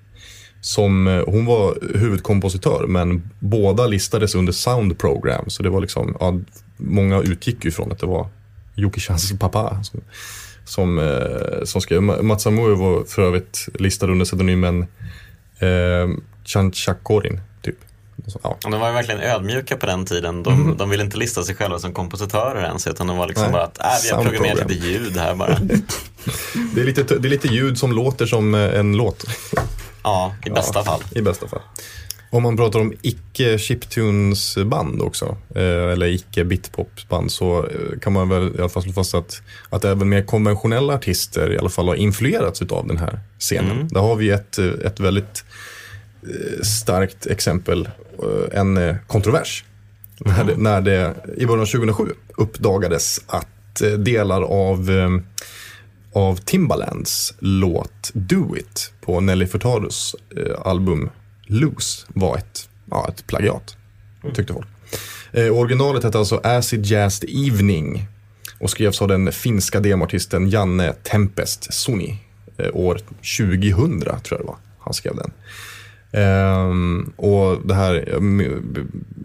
[0.61, 5.43] Som, eh, hon var huvudkompositör, men båda listades under Sound Program.
[5.47, 6.39] Så det var liksom, ja,
[6.77, 8.27] många utgick ju från att det var
[8.75, 10.01] Yuki-chans pappa som,
[10.65, 12.01] som, eh, som skrev.
[12.01, 14.81] Ma- Matsamui var för övrigt listad under pseudonymen
[15.59, 16.09] eh,
[16.45, 17.39] Chanchakorin,
[18.43, 18.57] ja.
[18.61, 20.43] De var ju verkligen ödmjuka på den tiden.
[20.43, 23.51] De, de ville inte lista sig själva som kompositörer ens utan de var liksom Nej.
[23.51, 24.69] bara att äh, vi har Sound programmerat program.
[24.77, 25.57] lite ljud här bara.
[26.75, 29.25] Det, är lite, det är lite ljud som låter som eh, en låt.
[30.03, 31.01] Ja, i bästa Ja, fall.
[31.11, 31.61] I bästa fall.
[32.31, 38.29] Om man pratar om icke chiptunes-band också, eh, eller icke bitpop-band, så eh, kan man
[38.29, 41.87] väl i alla fall slå fast att, att även mer konventionella artister i alla fall
[41.87, 43.71] har influerats av den här scenen.
[43.71, 43.87] Mm.
[43.87, 45.43] Där har vi ett, ett väldigt
[46.63, 47.89] starkt exempel,
[48.23, 49.63] eh, en eh, kontrovers.
[50.25, 55.09] När, det, när det i början av 2007 uppdagades att eh, delar av eh,
[56.13, 61.09] av Timbalands låt Do It på Nelly Furtados eh, album
[61.45, 63.75] Loose var ett, ja, ett plagiat,
[64.33, 64.67] tyckte folk.
[65.31, 68.07] Eh, originalet hette alltså Acid Jazz Evening
[68.59, 72.19] och skrevs av den finska demoartisten Janne Tempest Suni
[72.57, 72.99] eh, år
[73.37, 74.57] 2000 tror jag det var.
[74.79, 75.31] Han skrev den.
[76.13, 78.19] Um, och det här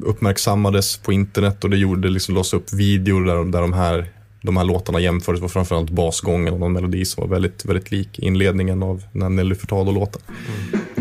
[0.02, 4.06] uppmärksammades på internet och det gjorde liksom lås upp videor där, där de här
[4.42, 8.18] de här låtarna jämfördes var framförallt basgången och någon melodi som var väldigt, väldigt lik
[8.18, 10.22] inledningen av den här Nelly Furtado-låten.
[10.26, 10.95] Mm.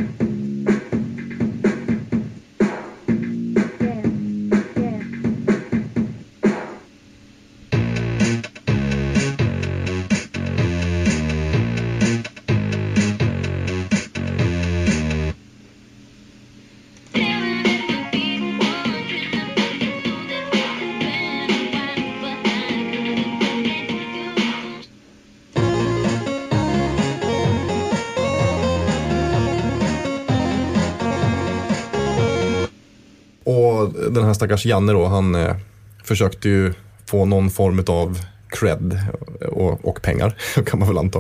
[34.46, 35.56] Stackars Janne då, han eh,
[36.04, 36.74] försökte ju
[37.06, 39.00] få någon form av cred
[39.48, 40.36] och, och pengar,
[40.66, 41.20] kan man väl anta,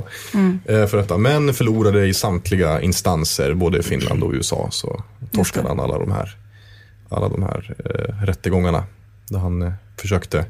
[0.65, 1.17] eh, för detta.
[1.17, 6.11] Men förlorade i samtliga instanser, både i Finland och USA, så torskade han alla de
[6.11, 6.37] här,
[7.09, 8.83] alla de här eh, rättegångarna.
[9.29, 10.45] Där han eh, försökte,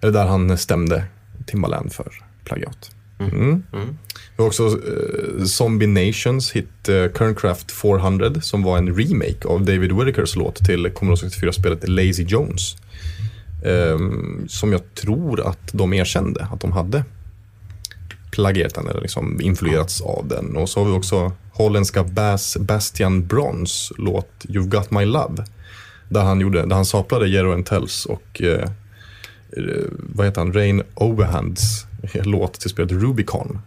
[0.00, 1.04] eller där han stämde
[1.46, 2.12] Timbaland för
[2.44, 2.90] plagiat.
[3.18, 3.62] Mm.
[3.72, 3.98] Mm.
[4.36, 9.64] Vi har också eh, Zombie Nations hit eh, Kerncraft 400 som var en remake av
[9.64, 12.76] David Whittakers låt till Commodore 64-spelet Lazy Jones.
[13.64, 17.04] Ehm, som jag tror att de erkände att de hade
[18.30, 20.56] plagierat den eller liksom influerats av den.
[20.56, 25.44] Och så har vi också holländska Bas Bastian Brons låt You've Got My Love.
[26.08, 28.68] Där han, gjorde, där han saplade Jero Tells och eh,
[29.96, 33.58] vad heter han, Rain Overhands låt till spelet Rubicon.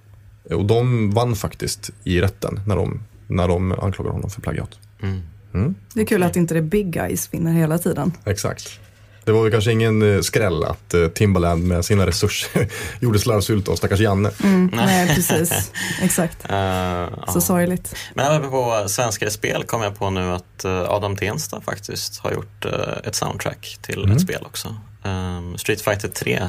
[0.55, 4.79] Och de vann faktiskt i rätten när de, när de anklagade honom för plagiat.
[5.01, 5.21] Mm.
[5.53, 8.11] Mm, Det är kul att inte det big guys vinner hela tiden.
[8.25, 8.79] exakt.
[9.25, 12.67] Det var väl kanske ingen eh, skräll att eh, Timbaland med sina resurser
[12.99, 14.31] gjorde slarvsylt av stackars Janne.
[14.43, 15.71] Mm, nej, precis.
[16.01, 16.37] Exakt.
[16.49, 17.09] Ja.
[17.27, 17.95] Så sorgligt.
[18.13, 22.65] Men även på svenska spel kom jag på nu att Adam Tensta faktiskt har gjort
[23.03, 24.75] ett soundtrack till ett spel också.
[25.03, 26.39] Um, Street Fighter 3.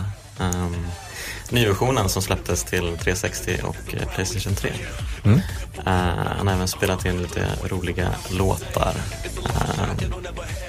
[0.40, 0.76] Um,
[1.51, 4.70] nyversionen som släpptes till 360 och eh, Playstation 3.
[5.24, 5.38] Mm.
[5.86, 5.92] Eh,
[6.36, 8.94] han har även spelat in lite roliga låtar.
[9.38, 10.09] Uh,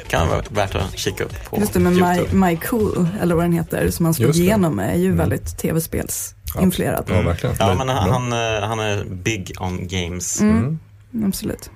[0.07, 2.35] kan vara värt att kika upp på Just det, men Youtube.
[2.35, 7.05] My, My Cool, eller vad den heter, som han slog igenom är ju väldigt tv-spelsinfluerad.
[7.07, 7.55] Ja, verkligen.
[7.59, 8.31] Ja, men han, han,
[8.63, 10.41] han är big on games.
[10.41, 10.79] Mm,
[11.25, 11.69] absolut.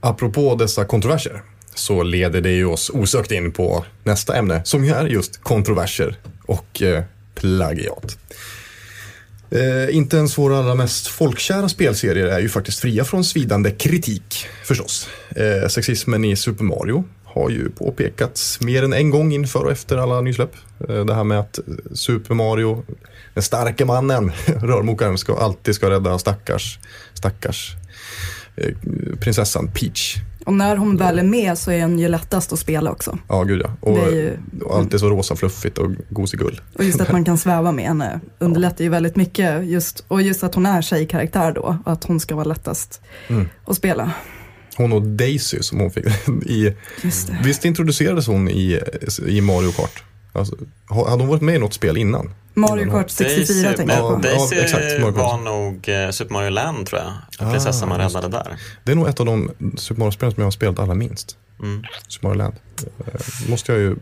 [0.00, 1.42] Apropå dessa kontroverser
[1.74, 6.16] så leder det ju oss osökt in på nästa ämne som ju är just kontroverser
[6.46, 7.04] och eh,
[7.40, 8.18] plagiat.
[9.50, 14.46] Eh, inte ens våra allra mest folkkära spelserier är ju faktiskt fria från svidande kritik
[14.64, 15.08] förstås.
[15.36, 19.96] Eh, sexismen i Super Mario har ju påpekats mer än en gång inför och efter
[19.96, 20.52] alla nysläpp.
[20.88, 21.58] Eh, det här med att
[21.94, 22.84] Super Mario,
[23.34, 26.78] den starke mannen, rörmokaren, ska alltid ska rädda stackars,
[27.14, 27.74] stackars
[28.56, 28.74] eh,
[29.20, 30.16] prinsessan Peach.
[30.46, 33.18] Och när hon väl är med så är hon ju lättast att spela också.
[33.28, 33.70] Ja, gud ja.
[33.80, 36.60] Och, ju- och allt är så rosa fluffigt och gosigull.
[36.78, 39.66] Och just att man kan sväva med henne underlättar ju väldigt mycket.
[39.66, 43.48] Just, och just att hon är tjejkaraktär då, och att hon ska vara lättast Mm.
[43.66, 44.12] att spela.
[44.76, 46.06] Hon och Daisy som hon fick
[46.46, 46.74] i,
[47.44, 48.80] visst introducerades hon i,
[49.26, 50.02] i Mario Kart?
[50.32, 50.56] Alltså,
[50.88, 52.30] ha- hade hon varit med i något spel innan?
[52.56, 54.22] Mario Kart 64 tänker jag Ja, på.
[54.22, 57.12] Daisy ja, exakt, Mario var nog eh, Super Mario Land tror jag.
[57.38, 58.56] Ah, Prinsessan man just räddade där.
[58.84, 61.36] Det är nog ett av de Super Mario-spelen som jag har spelat allra minst.
[61.62, 61.84] Mm.
[62.08, 62.54] Super Mario Land.
[63.06, 63.96] Eh, måste jag ju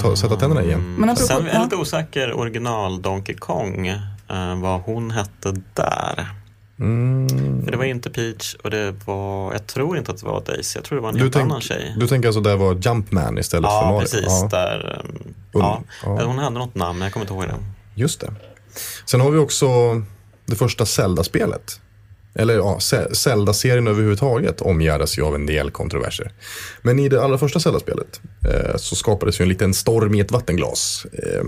[0.00, 0.94] ta, sätta tänderna igen.
[0.98, 1.64] Men apropå- Sen är jag ja.
[1.64, 6.28] lite osäker, original Donkey Kong, eh, vad hon hette där.
[6.80, 7.64] Mm.
[7.64, 10.78] För det var inte Peach och det var, jag tror inte att det var Daisy,
[10.78, 11.94] jag tror det var en helt tänk, annan tjej.
[11.98, 14.00] du tänker alltså där var Jumpman istället för ja, Mario?
[14.00, 14.24] precis.
[14.26, 15.16] Ja, Där, um,
[15.52, 15.82] Und- ja.
[16.04, 16.24] ja.
[16.24, 17.54] Hon hade något namn, men jag kommer inte ihåg det.
[17.96, 18.32] Just det.
[19.06, 19.66] Sen har vi också
[20.46, 21.80] det första Zelda-spelet.
[22.34, 26.32] Eller ja, Ze- Zelda-serien överhuvudtaget omgärdas ju av en del kontroverser.
[26.82, 30.30] Men i det allra första Zelda-spelet eh, så skapades ju en liten storm i ett
[30.30, 31.06] vattenglas.
[31.12, 31.44] Eh,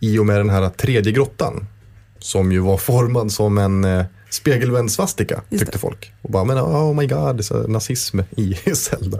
[0.00, 1.66] I och med den här tredje grottan.
[2.18, 6.12] Som ju var formad som en eh, spegelvänd svastika, tyckte folk.
[6.22, 9.18] Och bara, men oh my god, så nazism i Zelda.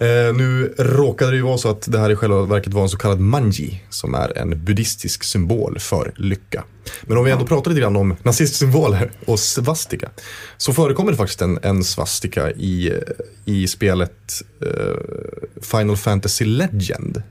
[0.00, 2.88] Eh, nu råkade det ju vara så att det här i själva verket var en
[2.88, 6.64] så kallad manji som är en buddhistisk symbol för lycka.
[7.02, 10.10] Men om vi ändå pratar lite grann om nazistsymboler och svastika
[10.56, 12.92] så förekommer det faktiskt en, en svastika i,
[13.44, 14.96] i spelet eh,
[15.62, 17.22] Final Fantasy Legend.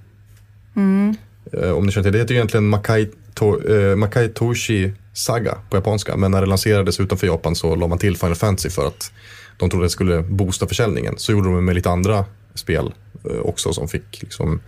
[1.54, 2.18] Eh, om ni känner till det.
[2.18, 6.18] Det heter ju egentligen Makai, to, eh, Makai Toshi Saga på japanska.
[6.18, 9.12] Men när det lanserades utanför Japan så la man till Final Fantasy för att
[9.58, 11.14] de trodde att det skulle boosta försäljningen.
[11.18, 12.26] Så gjorde de med lite andra
[12.56, 12.94] spel
[13.30, 14.60] eh, också som fick liksom,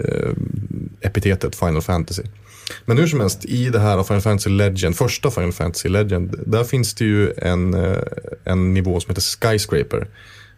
[0.00, 0.30] eh,
[1.00, 2.22] epitetet Final Fantasy.
[2.84, 6.64] Men hur som helst, i det här Final Fantasy Legend, första Final Fantasy Legend, där
[6.64, 7.98] finns det ju en, eh,
[8.44, 10.08] en nivå som heter Skyscraper.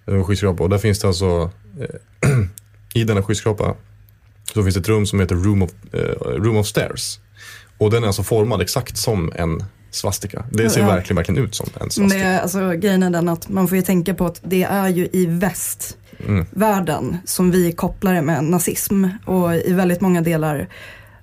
[0.07, 0.62] En skyskrapa.
[0.64, 2.30] Och där finns det alltså, eh,
[2.94, 3.74] i denna skyskrapa
[4.55, 7.18] så finns det ett rum som heter Room of, eh, room of Stairs.
[7.78, 10.44] Och den är alltså formad exakt som en svastika.
[10.53, 10.86] Det ser Ja.
[10.86, 12.18] verkligen, verkligen ut som en Men svastika.
[12.24, 14.88] det är, alltså, grejen är den att man får ju tänka på att det är
[14.88, 15.26] ju i
[16.18, 19.04] västvärlden som vi kopplar det med nazism.
[19.24, 20.68] Och i väldigt många delar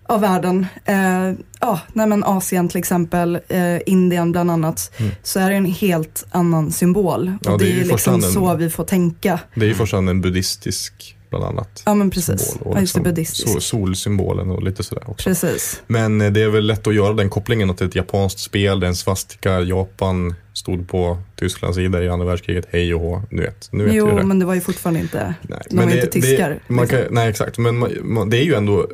[0.05, 1.31] av världen, eh,
[1.61, 4.91] ja, nej men Asien till exempel, eh, Indien bland annat,
[5.23, 7.21] så är det en helt annan symbol.
[7.27, 7.39] Mm.
[7.43, 9.39] Ja, det det är är liksom en- så vi får tänka.
[9.55, 11.83] Det är i första hand en buddhistisk, bland annat.
[11.85, 13.47] Ja men precis, symbol och ja, just det, liksom buddhistisk.
[13.51, 15.29] sol- solsymbolen och lite sådär också.
[15.29, 15.81] Precis.
[15.87, 18.39] Men eh, det är väl lätt att göra den kopplingen att det är ett japanskt
[18.39, 23.01] spel, det är en svastika, Japan stod på Tysklands sida i andra världskriget, hej och
[23.01, 23.69] hå, du vet.
[23.71, 24.23] Nu vet Jo, det.
[24.25, 26.49] men det var ju fortfarande inte, Nej, de var det- inte tyskar.
[26.49, 27.15] Det, man kan, liksom.
[27.15, 27.57] nej, exakt.
[27.57, 28.87] Men man, man, det är ju ändå, eh,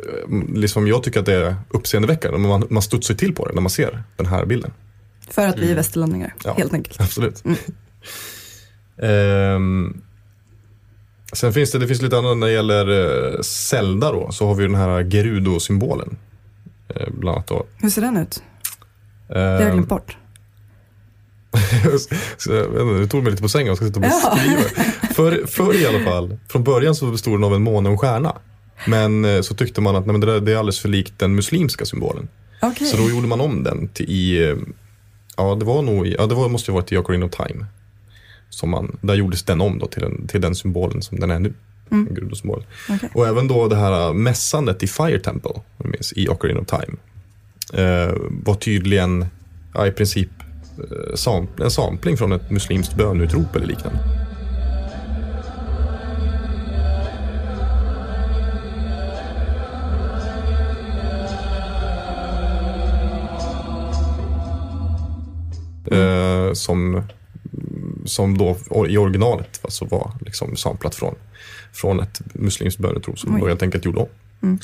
[0.55, 2.37] liksom, jag tycker att det är uppseendeväckande.
[2.37, 4.71] men Man, man studsar till på det när man ser den här bilden.
[5.29, 6.53] För att vi är västerlänningar, Ja.
[6.57, 7.01] helt enkelt.
[7.01, 7.45] Absolut.
[7.45, 7.57] Mm.
[9.01, 10.01] Ehm,
[11.33, 14.31] sen finns det, det finns lite annat när det gäller uh, Zelda då.
[14.31, 16.17] Så har vi den här Gerudo-symbolen.
[16.95, 17.65] Eh, bland annat då.
[17.77, 18.43] Hur ser den ut?
[19.27, 20.17] Det har jag glömt bort.
[22.37, 24.31] så, jag vet inte, det tog mig lite på sängen, jag ska sitta och Ja.
[24.35, 24.83] beskriva.
[25.13, 27.97] För, förr i alla fall, från början så bestod den av en måne och en
[27.97, 28.35] stjärna.
[28.87, 31.35] Men eh, så tyckte man att nej, men det, det är alldeles för likt den
[31.35, 32.27] muslimska symbolen.
[32.61, 32.87] Okej.
[32.87, 34.55] Så då gjorde man om den till i, eh,
[35.37, 37.65] ja det var nog, ja det var, måste ju ha varit i Ocarina of Time.
[38.49, 41.39] Som man, där gjordes den om då till, den, till den symbolen som den är
[41.39, 41.53] nu.
[41.91, 42.13] Mm.
[42.13, 42.65] Grudosymbolen.
[42.89, 43.09] Okay.
[43.13, 46.67] Och även då det här äh, mässandet i Fire Temple, om minns, i Ocarina of
[46.67, 46.97] Time.
[47.73, 49.25] Eh, var tydligen
[49.73, 50.29] ja, i princip
[50.77, 53.99] äh, eh, sampl en sampling från ett muslimskt bönutrop eller liknande.
[65.91, 66.47] Mm.
[66.47, 67.03] Eh, som
[68.09, 68.57] som då
[68.87, 71.15] i originalet alltså var liksom samplat från,
[71.73, 73.41] från ett muslimskt bönetrop som Oj.
[73.41, 74.07] då helt enkelt gjorde om.
[74.43, 74.59] Mm.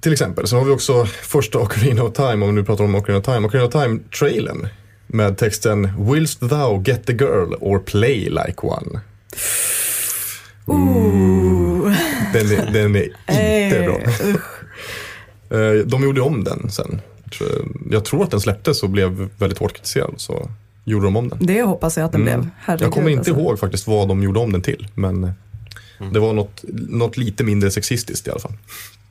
[0.00, 2.94] Till exempel, så har vi också första Ocarina of Time, om vi nu pratar om
[2.94, 4.68] Ocarina of Time, Ocarina of Time-trailern
[5.06, 9.00] med texten Willst thou get the girl or play like one?
[10.66, 11.92] Ooh.
[12.32, 13.02] Den är, den är
[13.64, 14.00] inte bra.
[15.50, 17.00] Eh, De gjorde om den sen.
[17.90, 20.14] Jag tror att den släpptes och blev väldigt hårt kritiserad.
[20.16, 20.50] Så
[20.84, 21.38] gjorde de om den.
[21.46, 22.40] Det hoppas jag att den Mm.
[22.40, 22.50] blev.
[22.58, 23.32] Herregud, Jag kommer inte alltså.
[23.44, 24.88] ihåg faktiskt vad de gjorde om den till.
[24.94, 25.32] Men
[26.12, 28.52] det var något, något lite mindre sexistiskt i alla fall.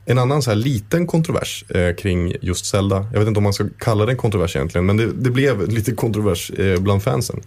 [0.06, 3.06] En annan så här liten kontrovers eh, kring just Zelda.
[3.12, 4.86] Jag vet inte om man ska kalla det en kontrovers egentligen.
[4.86, 7.40] Men det, det blev lite kontrovers eh, bland fansen.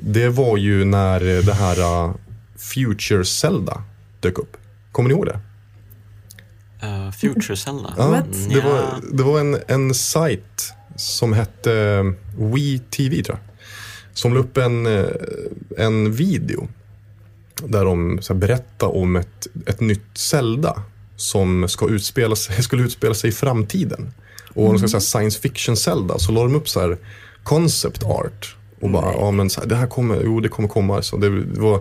[0.00, 2.14] Det var ju när eh, det här uh,
[2.56, 3.82] Future Zelda
[4.20, 4.56] dök upp.
[4.92, 5.40] Kommer ni ihåg det?
[6.82, 7.94] Eh, Future Zelda.
[7.96, 12.02] Ja, det var, det var en, en sajt som hette
[12.36, 13.47] We TV tror jag.
[14.18, 15.06] Som la upp en, eh,
[15.76, 16.68] en video.
[17.64, 20.82] Där de så här, berättade om ett, ett nytt Zelda.
[21.16, 24.10] Som ska utspela sig, skulle utspela sig i framtiden.
[24.54, 26.98] Och om de ska säga science fiction Zelda så la de upp så här
[27.42, 28.56] concept art.
[28.80, 31.02] Och bara, ja men så här, det här kommer, jo det kommer komma.
[31.02, 31.80] Så det, det var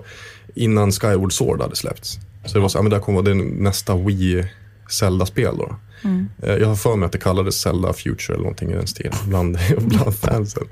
[0.56, 2.20] innan Skyward Sword hade släppts.
[2.46, 4.46] Så det var så här, men det här kommer vara nästa Wii
[4.90, 5.76] Zelda-spel då.
[6.43, 9.14] Eh, Jag har för mig att det kallades Zelda Future eller någonting i den stilen
[9.28, 10.64] bland, bland fansen.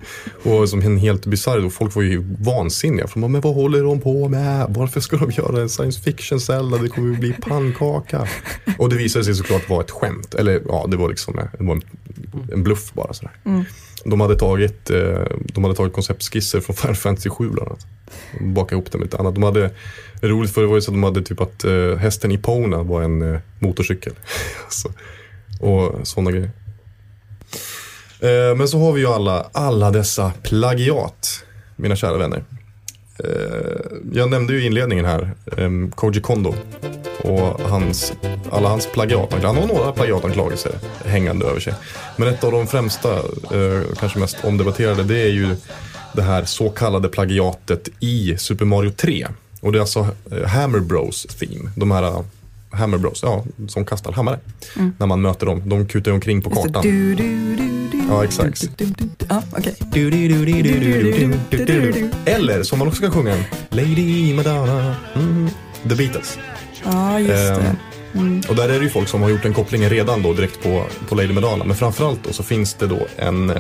[0.43, 3.07] Och som en helt bisarr, folk var ju vansinniga.
[3.07, 4.65] För bara, men vad håller de på med?
[4.69, 6.78] Varför ska de göra en science fiction Zelda?
[6.78, 8.28] Det kommer ju bli pannkaka.
[8.78, 10.34] Och det visade sig såklart vara ett skämt.
[10.36, 11.82] Eller ja, det var liksom det var en,
[12.53, 13.32] en bluff bara sådär.
[14.07, 15.19] De hade tagit, eh,
[15.53, 17.86] de hade tagit konceptskisser från Final Fantasy 7 bland annat.
[18.39, 19.34] Och Bakat ihop det med lite annat.
[19.34, 19.69] De hade,
[20.21, 22.84] roligt för det var ju så att de hade typ att eh, hästen i Pona
[22.84, 24.13] var en eh, motorcykel.
[24.69, 24.89] så,
[25.59, 26.51] och sådana grejer.
[28.19, 31.43] Eh, men så har vi ju alla, alla dessa plagiat,
[31.75, 32.43] mina kära vänner.
[33.23, 33.29] Eh,
[34.13, 36.53] jag nämnde ju i inledningen här ehm, Koji Kondo
[37.21, 38.13] och hans,
[38.51, 39.47] alla hans plagiatanklagelser.
[39.47, 40.71] Han har några plagiatanklagelser
[41.05, 41.73] hängande över sig.
[42.15, 45.55] Men ett av de främsta, eh, kanske mest omdebatterade, det är ju
[46.13, 49.27] det här så kallade plagiatet i Super Mario 3.
[49.61, 50.07] Och det är alltså
[50.47, 51.71] Hammer Bros theme.
[51.75, 52.23] De här
[52.76, 54.39] Hammer Bros, ja, som kastar hammare.
[54.97, 55.61] När man möter dem.
[55.69, 56.82] De kutar ju omkring på kartan.
[56.84, 58.69] Du, du, du, Ja, exakt.
[59.30, 59.76] Ja, okej.
[62.26, 63.36] Eller som man också kan sjunga
[63.69, 65.49] Lady Madonna, mm,
[65.89, 66.38] The Beatles.
[66.84, 67.76] Ja, just det.
[68.15, 70.63] Ehm, Och där är det ju folk som har gjort den kopplingen redan då direkt
[70.63, 71.63] på, på Lady Madonna.
[71.65, 73.57] Men framförallt då så finns det då en eh,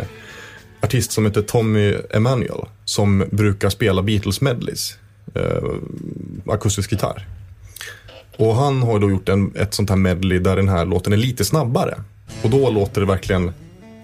[0.81, 4.97] artist som heter Tommy Emmanuel som brukar spela Beatles medleys.
[5.35, 7.27] Eh, akustisk gitarr.
[8.37, 11.17] Och han har då gjort en, ett sånt här medley där den här låten är
[11.17, 11.95] lite snabbare.
[12.41, 13.51] Och då låter det verkligen,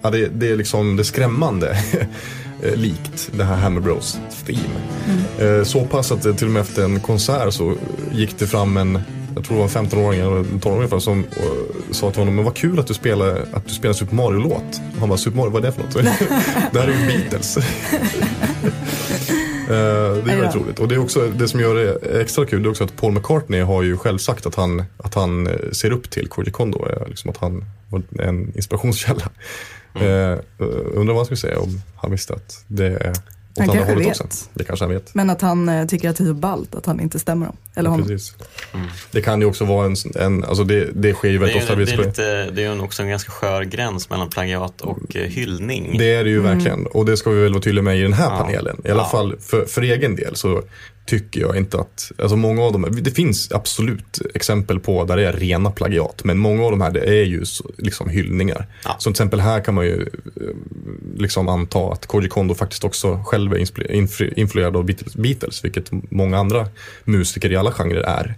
[0.02, 1.78] ja, det, det är liksom det skrämmande
[2.64, 4.60] eh, likt det här Hammer Bros theme.
[5.40, 7.74] Eh, så pass att det till och med efter en konsert så
[8.12, 9.00] gick det fram en,
[9.36, 12.36] jag tror det var en 15-åring eller en 12-åring ungefär, som eh, sa till honom,
[12.36, 14.82] men vad kul att du spelar, att du spelar Super Mario-låt.
[14.94, 15.94] Och han bara, Super Mario, vad är det för något?
[16.74, 17.58] det här är ju Beatles.
[19.72, 20.42] Eh, det är Ja.
[20.42, 20.80] väldigt roligt.
[20.80, 23.12] Och det, är också, det som gör det extra kul det är också att Paul
[23.12, 26.88] McCartney har ju själv sagt att han, att han eh, ser upp till Koji Kondo.
[26.90, 29.30] eh, Liksom att han var en inspirationskälla.
[29.96, 30.08] Mm.
[30.34, 30.40] Eh,
[30.94, 33.14] undrar vad han skulle säga om han visste att det är
[33.58, 34.22] Han kanske hållet vet.
[34.22, 34.46] också.
[34.54, 35.16] Det kanske han vet.
[35.16, 37.56] Men att han eh, tycker att det är ballt att han inte stämmer dem.
[37.76, 38.08] Eller honom.
[38.08, 38.36] Precis.
[39.12, 41.62] Det kan ju också vara en, en alltså det, det sker ju Det väldigt är,
[41.62, 41.74] ofta.
[41.74, 44.82] ju, vid det, är lite, det är ju också en ganska skör gräns mellan plagiat
[44.82, 45.96] och eh, hyllning.
[45.98, 46.86] Det är det ju verkligen.
[46.86, 48.38] Och det ska vi väl vara tydliga med i den här Ja.
[48.38, 48.82] panelen.
[48.86, 49.08] I alla Ja.
[49.10, 50.64] fall för, för egen del så
[51.06, 55.28] tycker jag inte att, alltså många av dem, det finns absolut exempel på där det
[55.28, 56.24] är rena plagiat.
[56.24, 58.68] Men många av de här det är ju så, liksom hyllningar.
[58.84, 58.96] Ja.
[59.00, 60.08] Som till exempel här kan man ju eh,
[61.16, 63.58] liksom anta att Koji Kondo faktiskt också själv är
[64.40, 66.68] influerad av Beatles, Beatles, vilket många andra
[67.04, 68.36] musiker i alla genrer är.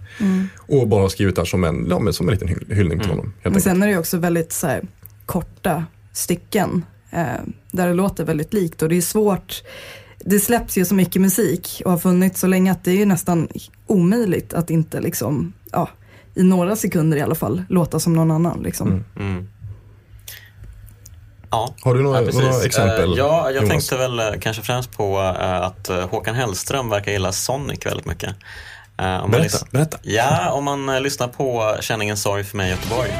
[0.58, 3.10] Och bara skrivit det här som en, ja, men som en liten hyll- hyllning till
[3.10, 3.32] honom.
[3.42, 4.82] Helt Men sen är det ju också väldigt så här,
[5.26, 7.24] korta stycken eh,
[7.72, 9.62] där det låter väldigt likt och det är svårt.
[10.26, 13.04] Det släpps ju så mycket musik och har funnits så länge att det är ju
[13.04, 13.48] nästan
[13.86, 15.88] omöjligt att inte liksom, ja,
[16.34, 18.62] i några sekunder i alla fall, låta som någon annan.
[18.62, 19.04] Liksom.
[19.18, 19.48] Mm.
[21.50, 23.12] Ja, Har du några, ja, några exempel?
[23.12, 23.68] Eh, ja, jag Jonas?
[23.70, 28.36] tänkte väl eh, kanske främst på eh, att Håkan Hellström verkar gilla Sonic väldigt mycket.
[28.96, 29.98] Berätta, berätta.
[30.02, 33.10] Ja, om man lyssnar på Känn ingen sorg för mig Göteborg.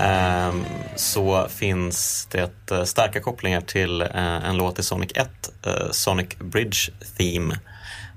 [0.00, 0.64] Ehm,
[0.96, 5.28] så finns det eh, starka kopplingar till eh, en låt i Sonic 1,
[5.66, 6.78] eh, Sonic Bridge
[7.18, 7.58] Theme.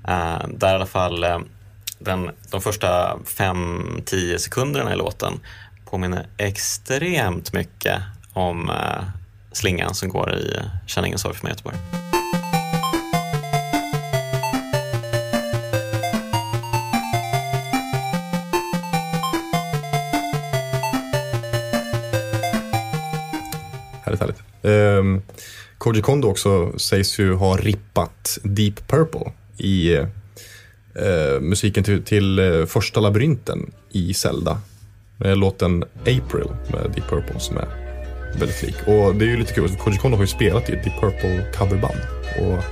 [0.08, 1.24] Ehm, där i alla fall
[1.98, 5.40] den, de första 5-10 sekunderna i låten
[5.84, 8.70] påminner extremt mycket om
[9.52, 12.03] slingan som går i Känn ingen sorg för mig Göteborg.
[24.20, 25.00] Härligt, härligt.
[25.00, 25.22] Um,
[25.78, 32.66] Koji Kondo också sägs ju ha rippat Deep Purple i eh, musiken till, till eh,
[32.66, 34.60] första labyrinten i Zelda.
[35.16, 37.68] Med låten April med Deep Purple som är
[38.38, 38.76] väldigt lik.
[38.86, 41.00] Och det är ju lite kul, för Koji Kondo har ju spelat i ett Deep
[41.00, 42.00] Purple coverband
[42.40, 42.64] och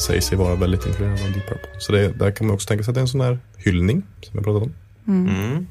[0.00, 1.70] säger sig vara väldigt influerad av Deep Purple.
[1.78, 4.02] Så det, där kan man också tänka sig att det är en sån här hyllning
[4.20, 4.74] som jag pratat om.
[5.08, 5.66] Mm.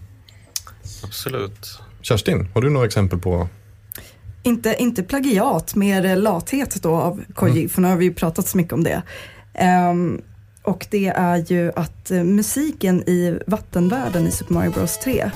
[1.03, 1.79] Absolut.
[2.01, 3.49] Kerstin, har du några exempel på
[4.43, 8.57] Inte, inte plagiat, mer lathet då av Koji, för nu har vi ju pratat så
[8.57, 9.01] mycket om det.
[9.53, 10.21] Ehm,
[10.63, 15.31] och det är ju att eh, musiken i vattenvärlden i Super Mario Bros 3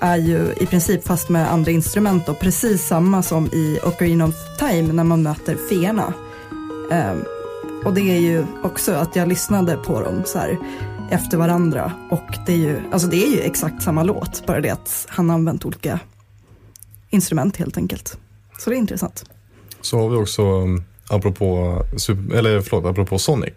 [0.00, 4.34] är ju i princip fast med andra instrument och precis samma som i Ocarina of
[4.58, 6.12] Time när man möter feerna.
[6.90, 7.24] Ehm,
[7.84, 10.58] och det är ju också att jag lyssnade på dem så här
[11.10, 14.70] efter varandra och det är ju, alltså det är ju exakt samma låt, bara det
[14.70, 16.00] att han använt olika
[17.10, 18.18] instrument helt enkelt.
[18.64, 19.24] Så det är intressant.
[19.80, 21.78] Så har vi också, um, apropå,
[22.34, 23.54] eller förlåt, apropå Sonic,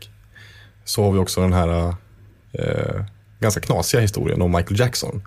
[0.86, 1.96] så har vi också den här
[2.54, 3.06] eh,
[3.40, 5.22] ganska knasiga historien om Michael Jackson.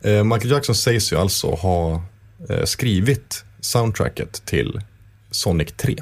[0.00, 2.02] Eh, Michael Jackson sägs ju alltså ha
[2.48, 4.80] eh, skrivit soundtracket till
[5.30, 5.96] Sonic 3.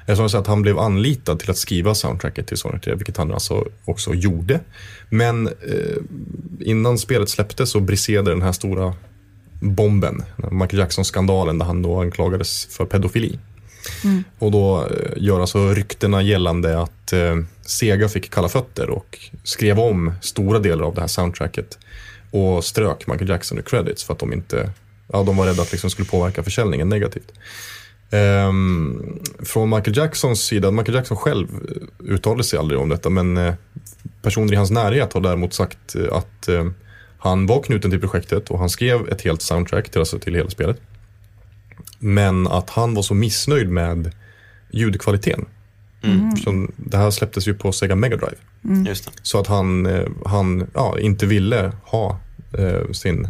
[0.00, 3.32] Eftersom så att han blev anlitad till att skriva soundtracket till Sonic 3, vilket han
[3.32, 4.60] alltså också gjorde.
[5.08, 5.96] Men eh,
[6.60, 8.94] innan spelet släpptes så briserade den här stora
[9.62, 13.38] bomben, Michael Jackson-skandalen där han då anklagades för pedofili.
[14.38, 19.80] Och då eh, gör alltså ryktena gällande att eh, Sega fick kalla fötter och skrev
[19.80, 21.78] om stora delar av det här soundtracket
[22.30, 24.70] och strök Michael Jackson ur credits för att de inte,
[25.12, 27.32] ja de var rädda att det liksom skulle påverka försäljningen negativt.
[28.10, 33.36] Ehm, från Michael Jacksons sida, Michael Jackson själv eh, uttalade sig aldrig om detta men
[33.36, 33.54] eh,
[34.22, 36.48] personer i hans närhet har däremot sagt att
[37.22, 40.50] han var knuten till projektet och han skrev ett helt soundtrack till, alltså till hela
[40.50, 40.80] spelet.
[41.98, 44.12] Men att han var så missnöjd med
[44.70, 45.46] ljudkvaliteten.
[46.44, 48.36] Som, det här släpptes ju på Sega Mega Drive.
[48.88, 49.10] Just det.
[49.22, 52.20] Så att han, eh, han ja, inte ville ha
[52.58, 53.28] eh, sin...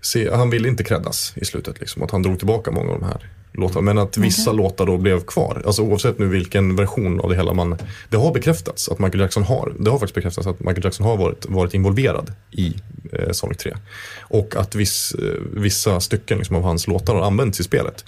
[0.00, 1.80] Se, han ville inte creddas i slutet.
[1.80, 3.80] Liksom, att han drog tillbaka många av de här låtarna.
[3.80, 5.62] Men att vissa låtar då blev kvar.
[5.66, 7.78] Alltså oavsett nu vilken version av det hela man...
[8.08, 11.16] Det har bekräftats att Michael Jackson har, det har faktiskt bekräftats att Michael Jackson har
[11.16, 12.74] varit, varit involverad i
[13.12, 13.74] eh, Sonic 3.
[14.20, 18.04] Och att viss, eh, vissa stycken liksom, av hans låtar har använts i spelet.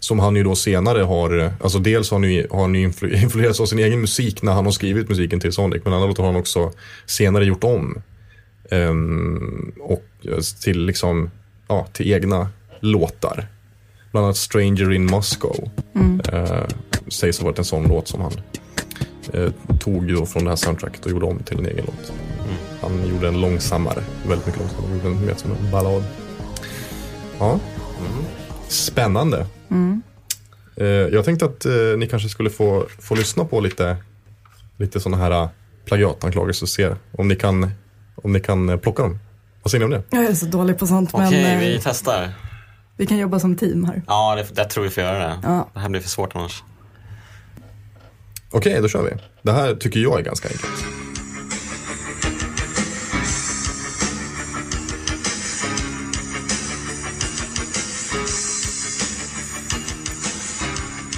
[0.00, 2.88] Som han ju då senare har, eh, alltså dels har han ju, har han ju
[2.88, 5.82] influ- influerats av sin egen musik när han har skrivit musiken till Sonic.
[5.84, 6.72] Men andra låtar har han också
[7.06, 8.02] senare gjort om.
[8.70, 11.30] Ehm, och eh, till liksom,
[11.68, 12.48] ja, till egna
[12.80, 13.46] låtar.
[14.10, 15.70] Bland annat Stranger in Moscow.
[16.32, 16.64] Eh,
[17.08, 18.32] sägs ha varit en sån låt som han
[19.32, 22.12] eh, tog då från det här soundtracket och gjorde om till en egen låt.
[22.82, 24.92] Han gjorde en långsammare, väldigt mycket långsammare.
[24.92, 26.04] Gjorde den mer som en ballad.
[27.38, 27.60] Ja.
[28.68, 29.46] Spännande.
[30.76, 33.96] Eh, jag tänkte att eh, ni kanske skulle få, få lyssna på lite,
[34.76, 35.48] lite sådana här eh,
[35.84, 37.70] plagiatanklagelser och se om ni kan,
[38.14, 39.18] om ni kan eh, plocka dem.
[39.62, 40.16] Vad säger ni om det?
[40.16, 41.78] Jag är så dålig på sånt Okej, men eh, vi
[43.00, 43.06] vi...
[43.06, 44.02] kan jobba som team här.
[44.06, 45.38] Ja, det, jag tror vi får göra det.
[45.42, 45.68] Ja.
[45.74, 46.62] Det här blir för svårt annars.
[48.50, 49.10] Okej, då kör vi.
[49.42, 50.84] Det här tycker jag är ganska enkelt.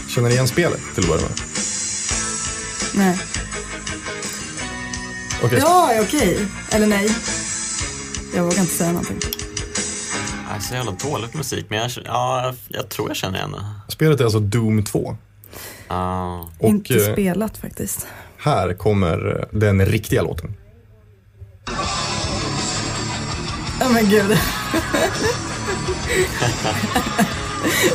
[0.09, 1.33] Känner ni igen spelet till att börja med?
[2.95, 3.19] Nej.
[5.43, 6.47] Okej, Ja, okej.
[6.71, 7.09] Eller nej.
[8.35, 9.42] Jag vågar inte säga någonting.
[10.53, 13.65] Jag är så jävla dålig på musik, men jag, ja, jag tror jag känner det.
[13.93, 15.17] Spelet är alltså Doom 2.
[15.89, 16.39] Ah.
[16.59, 18.07] Och inte eh, spelat faktiskt.
[18.39, 20.55] här kommer eh, den riktiga låten.
[23.81, 24.29] Ja men gud.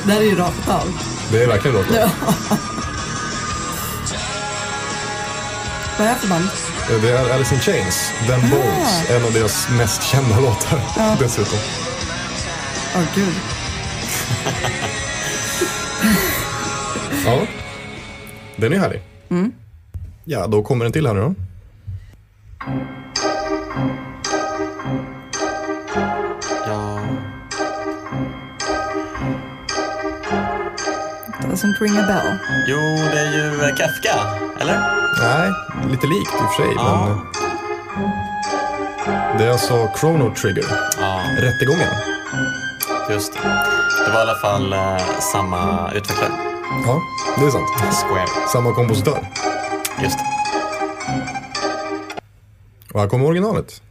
[0.05, 0.99] det här är ju rakt av.
[1.31, 1.95] Det är verkligen låten.
[1.95, 2.09] Ja.
[5.97, 6.45] Vad är det för band?
[6.91, 10.81] Eh, Det är Alice in Chains, Them Bones, en av deras mest kända låtar
[11.19, 11.59] dessutom.
[12.95, 13.33] Åh gud.
[17.25, 17.47] Ja,
[18.55, 19.01] den är härlig.
[20.23, 21.33] Ja, då kommer en till här nu då.
[26.67, 26.99] Ja,
[31.41, 32.37] Doesn't ring a bell.
[32.67, 32.77] Jo,
[33.13, 34.15] det är ju eh, Kafka,
[34.61, 34.79] eller?
[35.21, 35.51] Nej,
[35.91, 36.73] lite likt i och för sig.
[36.75, 37.21] Ja.
[39.07, 40.65] Men, det är alltså Chrono Trigger,
[40.99, 42.16] Ja, rättegången.
[43.09, 43.39] Just det.
[44.05, 46.31] Det var i alla fall eh, samma utvecklare,
[46.85, 47.01] Ja,
[47.37, 47.69] det är sant.
[48.07, 48.27] Square.
[48.53, 49.27] Samma kompositör.
[50.01, 50.25] Just det.
[52.93, 53.81] Och här kommer originalet.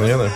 [0.00, 0.32] Känner ni igen det?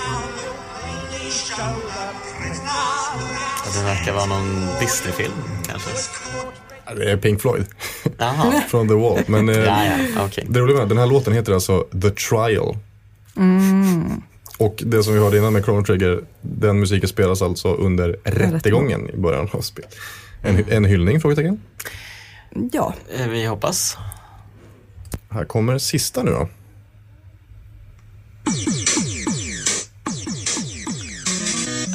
[3.78, 5.32] Det verkar vara någon Disney-film,
[5.66, 5.90] kanske.
[6.96, 7.64] Det är Pink Floyd
[8.68, 9.18] från The Wall.
[9.26, 9.84] Men eh, Ja,
[10.14, 10.46] ja, okej.
[10.48, 12.76] det roliga med den här låten heter alltså The Trial.
[14.58, 19.10] Och det som vi hörde innan med Chrono Trigger, den musiken spelas alltså under rättegången
[19.10, 19.94] i början av spelet.
[20.42, 21.20] En, en hyllning?
[21.20, 21.60] Frågetecken.
[22.72, 23.96] Ja, Eh, Vi hoppas.
[25.30, 26.48] Här kommer sista nu då.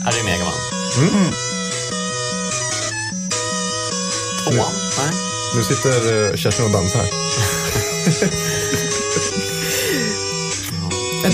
[0.10, 0.53] Är det Megaman?
[0.97, 1.32] Mm.
[4.43, 4.72] Tvåan?
[4.97, 5.12] Nej.
[5.55, 7.10] Nu sitter eh, Kerstin och dansar här.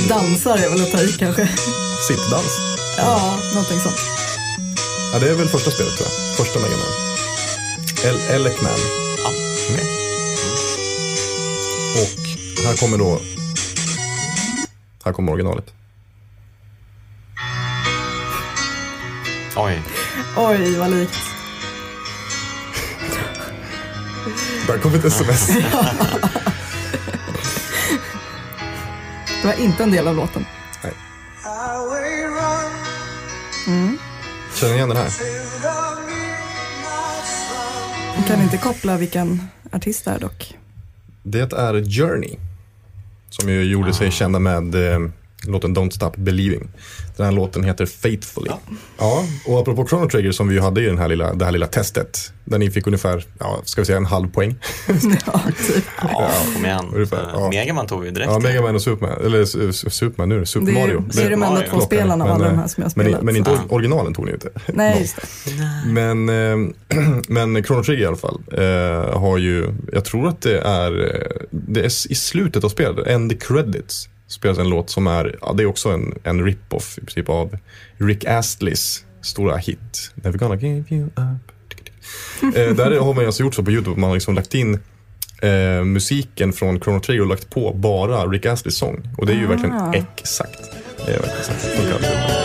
[0.10, 1.48] dansar är väl att ta i kanske.
[2.08, 2.60] Sittdans.
[2.98, 4.00] Ja, någonting sånt.
[5.14, 6.38] Ja, det är väl första spelet tror jag.
[6.38, 6.92] Första Mega Man.
[8.06, 8.72] El Elec Man.
[9.24, 9.30] Ja.
[9.70, 9.86] okej.
[11.96, 13.22] Och här kommer då...
[15.06, 15.66] Här kommer originalet.
[19.58, 19.82] Oj.
[20.38, 21.20] Oj, vad likt.
[24.68, 25.48] Där kommer ett sms.
[29.42, 30.46] Det var inte en del av låten.
[34.56, 35.10] Känner ni igen den här?
[38.16, 39.42] Man kan inte koppla vilken
[39.72, 40.58] artist det är dock.
[41.24, 42.36] Det är Journey.
[43.30, 45.00] Som ju gjorde sig kända med eh,
[45.48, 46.68] låten Don't Stop Believing.
[47.18, 48.52] Den här låten heter Faithfully.
[48.98, 49.24] Ja.
[49.48, 51.68] och apropå Chrono Trigger som vi ju hade i den här lilla, det här lilla
[51.68, 52.32] testet.
[52.46, 54.56] Där ni fick ungefär, ja, ska vi säga en halv poäng.
[55.26, 55.86] ja, typ.
[56.02, 56.86] Ja, kom igen.
[56.94, 57.50] Ungefär, Eh, ja.
[57.50, 58.32] Megaman tog vi direkt.
[58.32, 59.46] Ja, Mega Man och Superman, eller
[59.90, 61.04] Superman nu, Super Det är, Mario.
[61.14, 63.22] det är de enda två spelen av alla de här som jag har men, spelat.
[63.24, 64.50] men inte or- originalen tog ni inte.
[64.74, 65.56] Nej, just det.
[65.88, 66.70] Men, eh,
[67.28, 71.48] men Chrono Trigger i alla fall eh, har ju, jag tror att det är, eh,
[71.52, 75.54] det är i slutet av spelet, end the credits, spelas en låt som är, ja
[75.54, 77.58] det är också en, en rip-off i princip av
[77.98, 80.12] Rick Astleys stora hit.
[80.16, 81.52] Never gonna give you up.
[82.56, 84.80] Eh, där har man alltså gjort så på YouTube, man har liksom lagt in
[85.42, 89.10] eh, musiken från Chrono Trigger och lagt på bara Rick Astleys sång.
[89.18, 89.94] Och det är ju verkligen Ah.
[89.94, 90.62] exakt.
[91.06, 92.45] Det är verkligen exakt.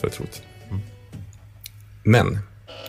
[0.00, 0.42] Väldigt, väldigt roligt.
[2.04, 2.38] Men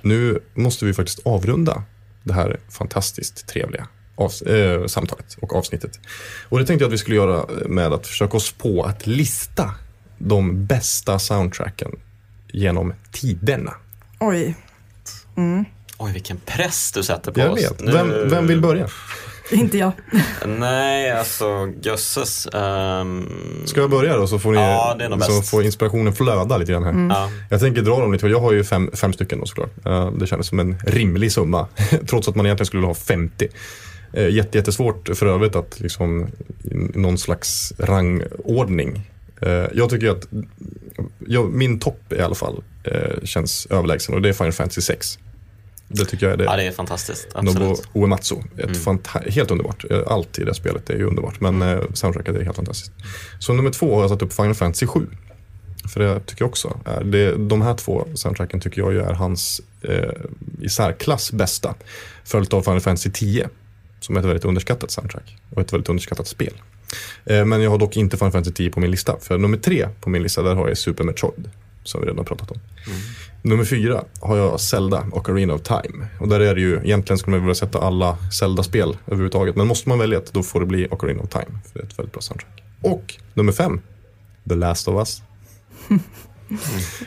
[0.02, 1.84] nu måste vi faktiskt avrunda
[2.24, 4.48] det här fantastiskt trevliga avs-
[4.82, 6.00] eh, samtalet och avsnittet.
[6.50, 9.72] Och det tänkte jag att vi skulle göra med att försöka oss på att lista
[10.18, 11.92] de bästa soundtracken
[12.48, 13.74] genom tiderna.
[14.20, 14.56] Oj,
[15.98, 17.60] Oj, vilken press du sätter på Jag oss.
[17.60, 17.82] vet.
[17.82, 18.88] Vem, vem vill börja?
[19.52, 19.92] inte jag.
[20.46, 22.48] Nej, alltså jösses.
[22.54, 23.30] ehm,
[23.66, 27.16] Ska jag börja då så får, ni, Ja, så får inspirationen flöda lite grann här.
[27.22, 27.30] Ja.
[27.50, 29.72] Jag tänker dra dem lite, för jag har ju fem, fem stycken då såklart.
[29.86, 31.68] Eh, Det kändes som en rimlig summa,
[32.10, 33.48] trots att man egentligen skulle ha 50.
[34.14, 36.28] Eh, Jätte, jättesvårt för övrigt att liksom
[36.96, 39.10] någon slags rangordning.
[39.42, 40.28] Eh, Jag tycker att
[41.28, 42.64] jag, min topp i alla fall
[43.24, 45.20] känns överlägsen och det är Final Fantasy 6.
[45.94, 46.44] Det tycker jag är det.
[46.44, 47.28] ja, det är fantastiskt.
[47.34, 47.88] Absolut.
[47.94, 48.36] Uematsu.
[48.58, 49.86] Ett fanta- helt underbart.
[49.92, 51.40] Eh, Allt i det spelet är ju underbart.
[51.40, 52.92] Men eh, soundtracket är helt fantastiskt.
[53.40, 55.08] Så nummer två har jag satt upp Final Fantasy 7.
[55.94, 57.04] För det tycker jag också är.
[57.04, 60.10] Det, de här två soundtracken tycker jag ju är hans eh,
[60.62, 61.76] i särklass bästa.
[62.24, 63.50] Följt av Final Fantasy 10.
[64.00, 65.38] Som är ett väldigt underskattat soundtrack.
[65.50, 66.54] Och ett väldigt underskattat spel.
[67.26, 69.18] Eh, men jag har dock inte Final Fantasy 10 på min lista.
[69.22, 71.50] För nummer tre på min lista där har jag Super Metroid.
[71.84, 72.58] Som vi redan har pratat om.
[73.46, 76.08] Nummer fyra har jag Zelda och Arena of Time.
[76.20, 79.56] Och där är det ju, egentligen skulle man vilja sätta alla Zelda-spel överhuvudtaget.
[79.56, 81.46] Men måste man välja ett, då får det bli Ocarina of Time.
[81.46, 82.64] För det är ett väldigt bra soundtrack.
[82.82, 83.82] Och nummer fem,
[84.50, 85.22] The Last of Us.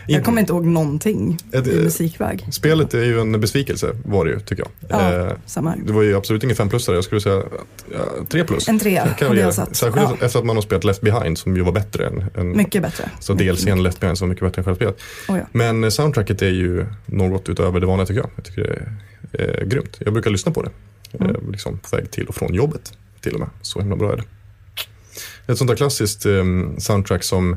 [0.07, 2.47] Jag kommer inte ihåg någonting Ett- i musikväg.
[2.53, 5.01] Spelet är ju en besvikelse var det ju tycker jag.
[5.01, 5.79] Ja, Eh, samma här.
[5.87, 7.45] det var ju absolut ingen 5 plusare, jag skulle säga att,
[7.93, 8.69] ja, 3 plus.
[8.69, 9.77] En trea, kan vi jag satt.
[9.77, 10.27] Särskilt Ja.
[10.27, 13.11] efter att man har spelat Left Behind som ju var bättre än, än Mycket bättre.
[13.21, 14.97] Så Mycket, DLCn Left Behind som var mycket bättre än själva spelet.
[15.29, 15.47] Oh, ja.
[15.53, 18.31] Men eh, soundtracket är ju något utöver det vanliga tycker jag.
[18.37, 18.89] Jag tycker
[19.33, 19.97] det är eh, grymt.
[19.99, 20.71] Jag brukar lyssna på det.
[21.21, 21.31] Mm.
[21.37, 23.49] Eh, liksom på väg till och från jobbet till och med.
[23.63, 24.25] Så himla bra är det.
[25.53, 26.45] Ett sånt där klassiskt eh,
[26.79, 27.57] soundtrack som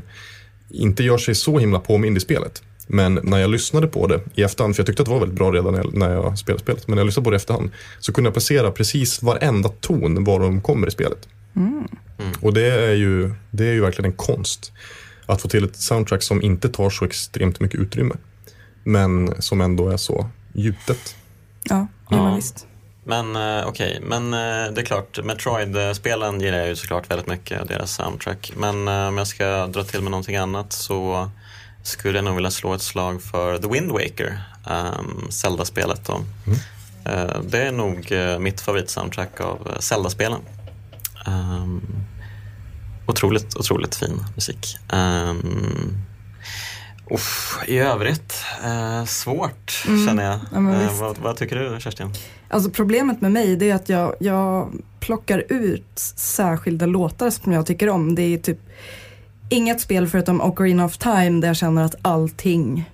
[0.70, 2.62] inte gör sig så himla påmind i spelet.
[2.86, 5.38] Men när jag lyssnade på det i efterhand, för jag tyckte att det var väldigt
[5.38, 8.12] bra redan när jag, spelade spelet, men när jag lyssnade på det i efterhand så
[8.12, 11.28] kunde jag placera precis varenda ton var de kommer i spelet.
[12.40, 14.72] Och det är, ju, det är ju verkligen en konst.
[15.26, 18.14] Att få till ett soundtrack som inte tar så extremt mycket utrymme.
[18.84, 21.16] Men som ändå är så gjutet.
[21.62, 22.34] Ja, ja.
[22.34, 22.66] Visst.
[23.04, 27.68] Men eh, okej, men eh, det är klart, Metroid-spelen gillar jag ju såklart väldigt mycket,
[27.68, 28.52] deras soundtrack.
[28.56, 31.30] Men eh, om jag ska dra till med någonting annat så
[31.82, 36.20] skulle jag nog vilja slå ett slag för The Wind Waker, um, Zelda-spelet då.
[37.04, 40.40] Eh, det är nog mitt favoritsoundtrack av Zelda-spelen.
[41.26, 41.82] Um,
[43.06, 44.76] otroligt, otroligt fin musik.
[44.92, 45.96] Um,
[47.10, 49.70] uff, I övrigt, eh, svårt
[50.06, 50.40] känner jag.
[50.52, 52.12] Ja, Eh, vad, vad tycker du Kerstin?
[52.48, 57.66] Alltså problemet med mig det är att jag, jag plockar ut särskilda låtar som jag
[57.66, 58.14] tycker om.
[58.14, 58.58] Det är typ
[59.48, 62.90] inget spel förutom Ocarina of Time där jag känner att allting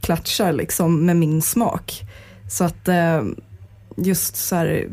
[0.00, 2.02] klatschar liksom med min smak.
[2.50, 3.22] Så att eh,
[3.96, 4.88] just så här,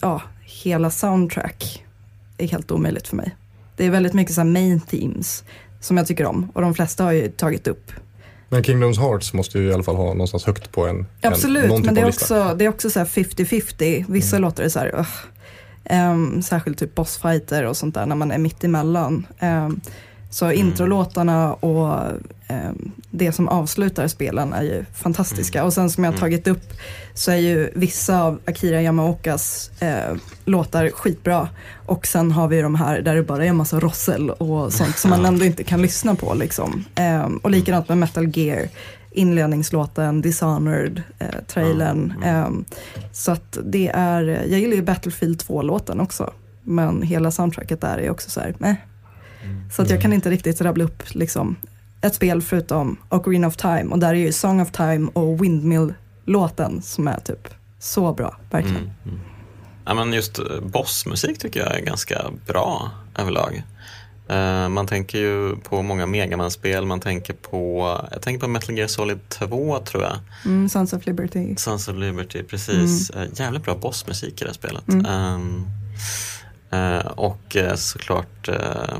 [0.00, 1.84] ja, hela soundtrack
[2.38, 3.36] är helt omöjligt för mig.
[3.76, 5.44] Det är väldigt mycket så main themes
[5.80, 7.92] som jag tycker om och de flesta har ju tagit upp.
[8.48, 11.68] Men Kingdoms Hearts måste ju i alla fall ha någonstans högt på en, Absolut, en
[11.68, 14.04] någon typ men det är, också, det är också så här 50-50.
[14.08, 15.06] Vissa låtar är så här.
[15.84, 19.26] Ehm, särskilt typ bossfighter och sånt där när man är mitt emellan.
[19.40, 19.80] Um,
[20.34, 22.00] så introlåtarna och
[22.48, 25.64] ehm, det som avslutar spelen är ju fantastiska.
[25.64, 26.72] Och sen som jag har tagit upp
[27.14, 31.48] så är ju vissa av Akira Yamaokas eh, låtar skitbra.
[31.86, 34.98] Och sen har vi de här där det bara är en massa rossel och sånt
[34.98, 36.34] som man ändå inte kan lyssna på.
[36.34, 36.84] Liksom.
[36.94, 38.68] Ehm, och likadant med Metal Gear
[39.10, 42.14] inledningslåten, Dishonored, eh, trailern.
[42.24, 42.64] ehm,
[43.12, 46.32] så att det är, jag gillar ju Battlefield 2-låten också.
[46.62, 48.74] Men hela soundtracket där är också så här, meh.
[49.72, 51.56] Så att jag kan inte riktigt rabbla upp liksom,
[52.00, 53.84] ett spel förutom Ocarina of Time.
[53.84, 58.76] Och där är ju Song of Time och Windmill-låten som är typ så bra, verkligen.
[58.76, 59.20] Mm, mm.
[59.84, 63.62] Ja, men just eh, bossmusik tycker jag är ganska bra överlag.
[64.28, 68.88] Eh, man tänker ju på många Megaman-spel, man tänker på, jag tänker på Metal Gear
[68.88, 70.18] Solid 2 tror jag.
[70.44, 71.56] Mm, Sons of Liberty.
[71.56, 73.10] Sons of Liberty, precis.
[73.10, 74.88] Eh, jävligt bra bossmusik i det här spelet.
[74.88, 75.06] Mm.
[75.06, 75.66] Ehm,
[76.70, 78.98] eh, och såklart uh,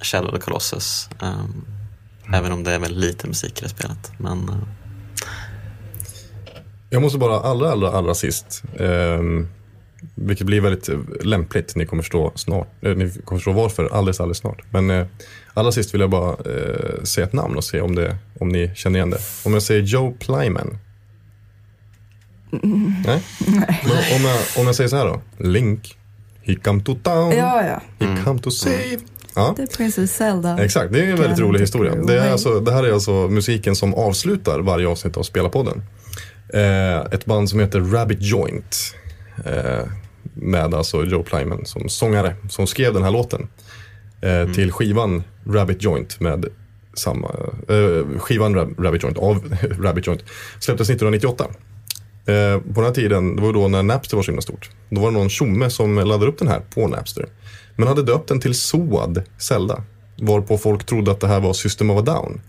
[0.00, 1.08] Shadow of the Colossus.
[1.22, 1.64] Ehm,
[2.34, 4.12] Även om det är väldigt lite musik i det spelet.
[4.18, 4.54] Men, eh,
[6.90, 9.48] Jag måste bara allra, allra, allra sist, ehm,
[10.14, 10.88] vilket blir väldigt
[11.24, 14.62] lämpligt, ni kommer förstå snart, eh, ni kommer förstå varför alldeles, alldeles snart.
[14.70, 15.06] Men eh,
[15.54, 18.70] allra sist vill jag bara eh, säga ett namn och se om, det, om ni
[18.74, 19.18] känner igen det.
[19.44, 20.78] Om jag säger Joe Plyman.
[23.06, 23.22] Nej?
[23.84, 25.98] Men om, jag, om jag säger så här då, Link,
[26.42, 28.06] he come to town, Ja, ja.
[28.06, 28.98] he come to save.
[29.38, 29.54] Ja.
[29.56, 30.64] Det är Princess Zelda.
[30.64, 31.94] Exakt, det är en väldigt rolig historia.
[31.94, 35.82] Det, är alltså, det här är alltså musiken som avslutar varje avsnitt av Spelarpodden.
[36.54, 38.94] Eh, ett band som heter Rabbit Joint.
[39.44, 39.84] Eh,
[40.34, 43.48] med alltså Joe Plyman som sångare som skrev den här låten.
[44.20, 46.46] Eh, Till skivan Rabbit Joint med
[46.94, 47.28] samma,
[47.68, 50.20] eh, skivan Rab- Rabbit Joint av Rabbit Joint
[50.60, 51.44] släpptes 1998.
[52.26, 54.70] Eh, på den här tiden, det var då när Napster var så himla stort.
[54.90, 57.26] Då var det någon tjomme som laddade upp den här på Napster.
[57.78, 59.82] Men hade döpt den till Soad Zelda.
[60.20, 62.40] Varpå folk trodde att det här var System of a Down.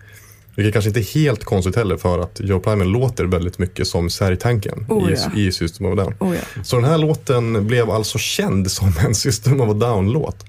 [0.56, 4.10] Vilket kanske inte är helt konstigt heller för att Joe Plyman låter väldigt mycket som
[4.10, 5.40] Särgtanken Oh, i, ja.
[5.40, 6.14] i System of a Down.
[6.20, 6.64] Oh, ja.
[6.64, 10.46] Så den här låten blev alltså känd som en System of a Down-låt.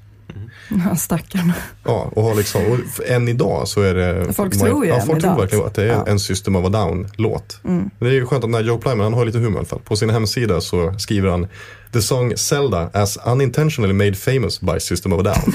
[0.89, 1.53] Ja, stackarn.
[1.85, 4.33] Ja, och har liksom, och än idag så är det...
[4.33, 6.05] Folk tror ju ja, folk tror verkligen att det är Ja.
[6.07, 7.61] en System of a Down-låt.
[7.65, 7.91] Mm.
[7.99, 9.81] Det är ju skönt att när Joe Plyman, han har lite humor i alla fall.
[9.85, 11.47] På sin hemsida så skriver han
[11.93, 15.55] The song Zelda as unintentionally made famous by System of a Down.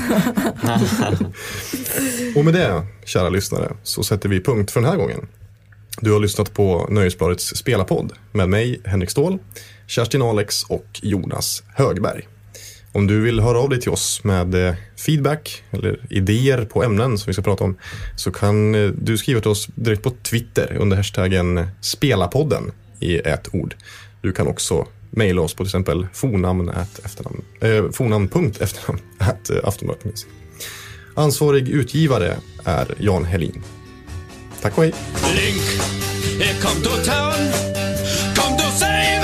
[2.36, 5.28] och med det, kära lyssnare, så sätter vi punkt för den här gången.
[6.02, 9.40] Du har lyssnat på Nöjesbladets spelarpodd med mig, Henrik Ståhl,
[9.88, 12.28] Kerstin Alex och Jonas Högberg.
[12.92, 14.76] Om du vill höra av dig till oss med eh,
[15.06, 17.78] feedback eller idéer på ämnen som vi ska prata om
[18.16, 23.56] så kan eh, du skriva till oss direkt på Twitter under hashtaggen spelarpodden i ett
[23.56, 23.76] ord.
[24.22, 26.70] Du kan också mejla oss på till exempel fornamn
[27.06, 30.28] efternamn, eh, fornamn.efternamn at eh, aftonbladet.se.
[31.16, 33.64] Ansvarig utgivare är Jan Helin.
[34.62, 34.94] Tack och hej.
[35.36, 35.62] Link,
[36.40, 37.34] here come to town.
[38.36, 39.22] Come to save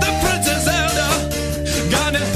[0.00, 1.08] the Princess Zelda.
[1.90, 2.29] gonna